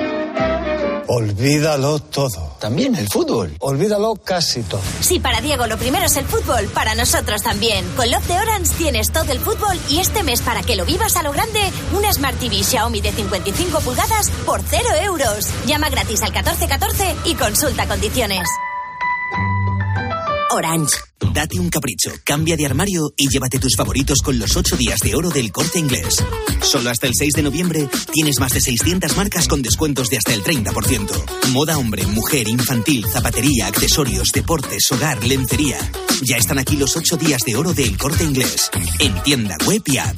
[1.07, 2.57] Olvídalo todo.
[2.59, 3.55] También el fútbol.
[3.59, 4.81] Olvídalo casi todo.
[5.01, 7.85] Si para Diego lo primero es el fútbol, para nosotros también.
[7.95, 11.15] Con Love de Orange tienes todo el fútbol y este mes para que lo vivas
[11.15, 11.61] a lo grande,
[11.93, 15.49] una Smart TV Xiaomi de 55 pulgadas por 0 euros.
[15.67, 18.47] Llama gratis al 1414 y consulta condiciones.
[20.55, 20.95] Orange.
[21.33, 25.13] Date un capricho, cambia de armario y llévate tus favoritos con los 8 días de
[25.13, 26.23] oro del corte inglés.
[26.61, 30.33] Solo hasta el 6 de noviembre tienes más de 600 marcas con descuentos de hasta
[30.33, 31.49] el 30%.
[31.51, 35.77] Moda hombre, mujer, infantil, zapatería, accesorios, deportes, hogar, lencería.
[36.21, 38.71] Ya están aquí los 8 días de oro del corte inglés.
[38.99, 40.17] En tienda web y app.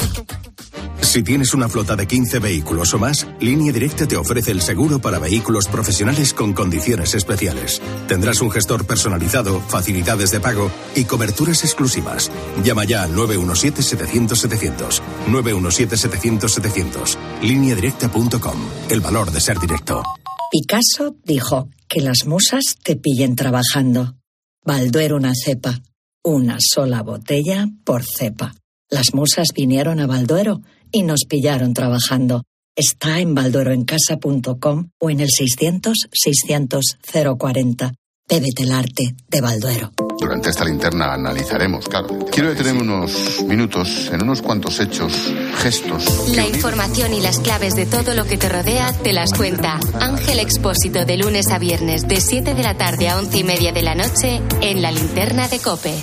[1.02, 5.00] Si tienes una flota de 15 vehículos o más, Línea Directa te ofrece el seguro
[5.00, 7.82] para vehículos profesionales con condiciones especiales.
[8.08, 12.32] Tendrás un gestor personalizado, facilidades de pago y coberturas exclusivas.
[12.64, 15.02] Llama ya al 917-700-700.
[15.28, 17.18] 917-700-700.
[17.42, 18.58] Lineadirecta.com.
[18.90, 20.04] El valor de ser directo.
[20.52, 24.16] Picasso dijo que las musas te pillen trabajando.
[24.64, 25.80] Balduero una cepa.
[26.24, 28.54] Una sola botella por cepa.
[28.90, 30.62] Las musas vinieron a Balduero
[30.98, 32.44] y nos pillaron trabajando.
[32.76, 37.94] Está en baldueroencasa.com o en el 600-600-040.
[38.28, 39.92] Bébete el arte de Balduero.
[40.20, 42.08] Durante esta linterna analizaremos, claro.
[42.32, 45.14] Quiero detenerme unos minutos en unos cuantos hechos,
[45.60, 46.36] gestos.
[46.36, 50.40] La información y las claves de todo lo que te rodea te las cuenta Ángel
[50.40, 53.84] Expósito de lunes a viernes de 7 de la tarde a 11 y media de
[53.84, 55.94] la noche en la linterna de Cope.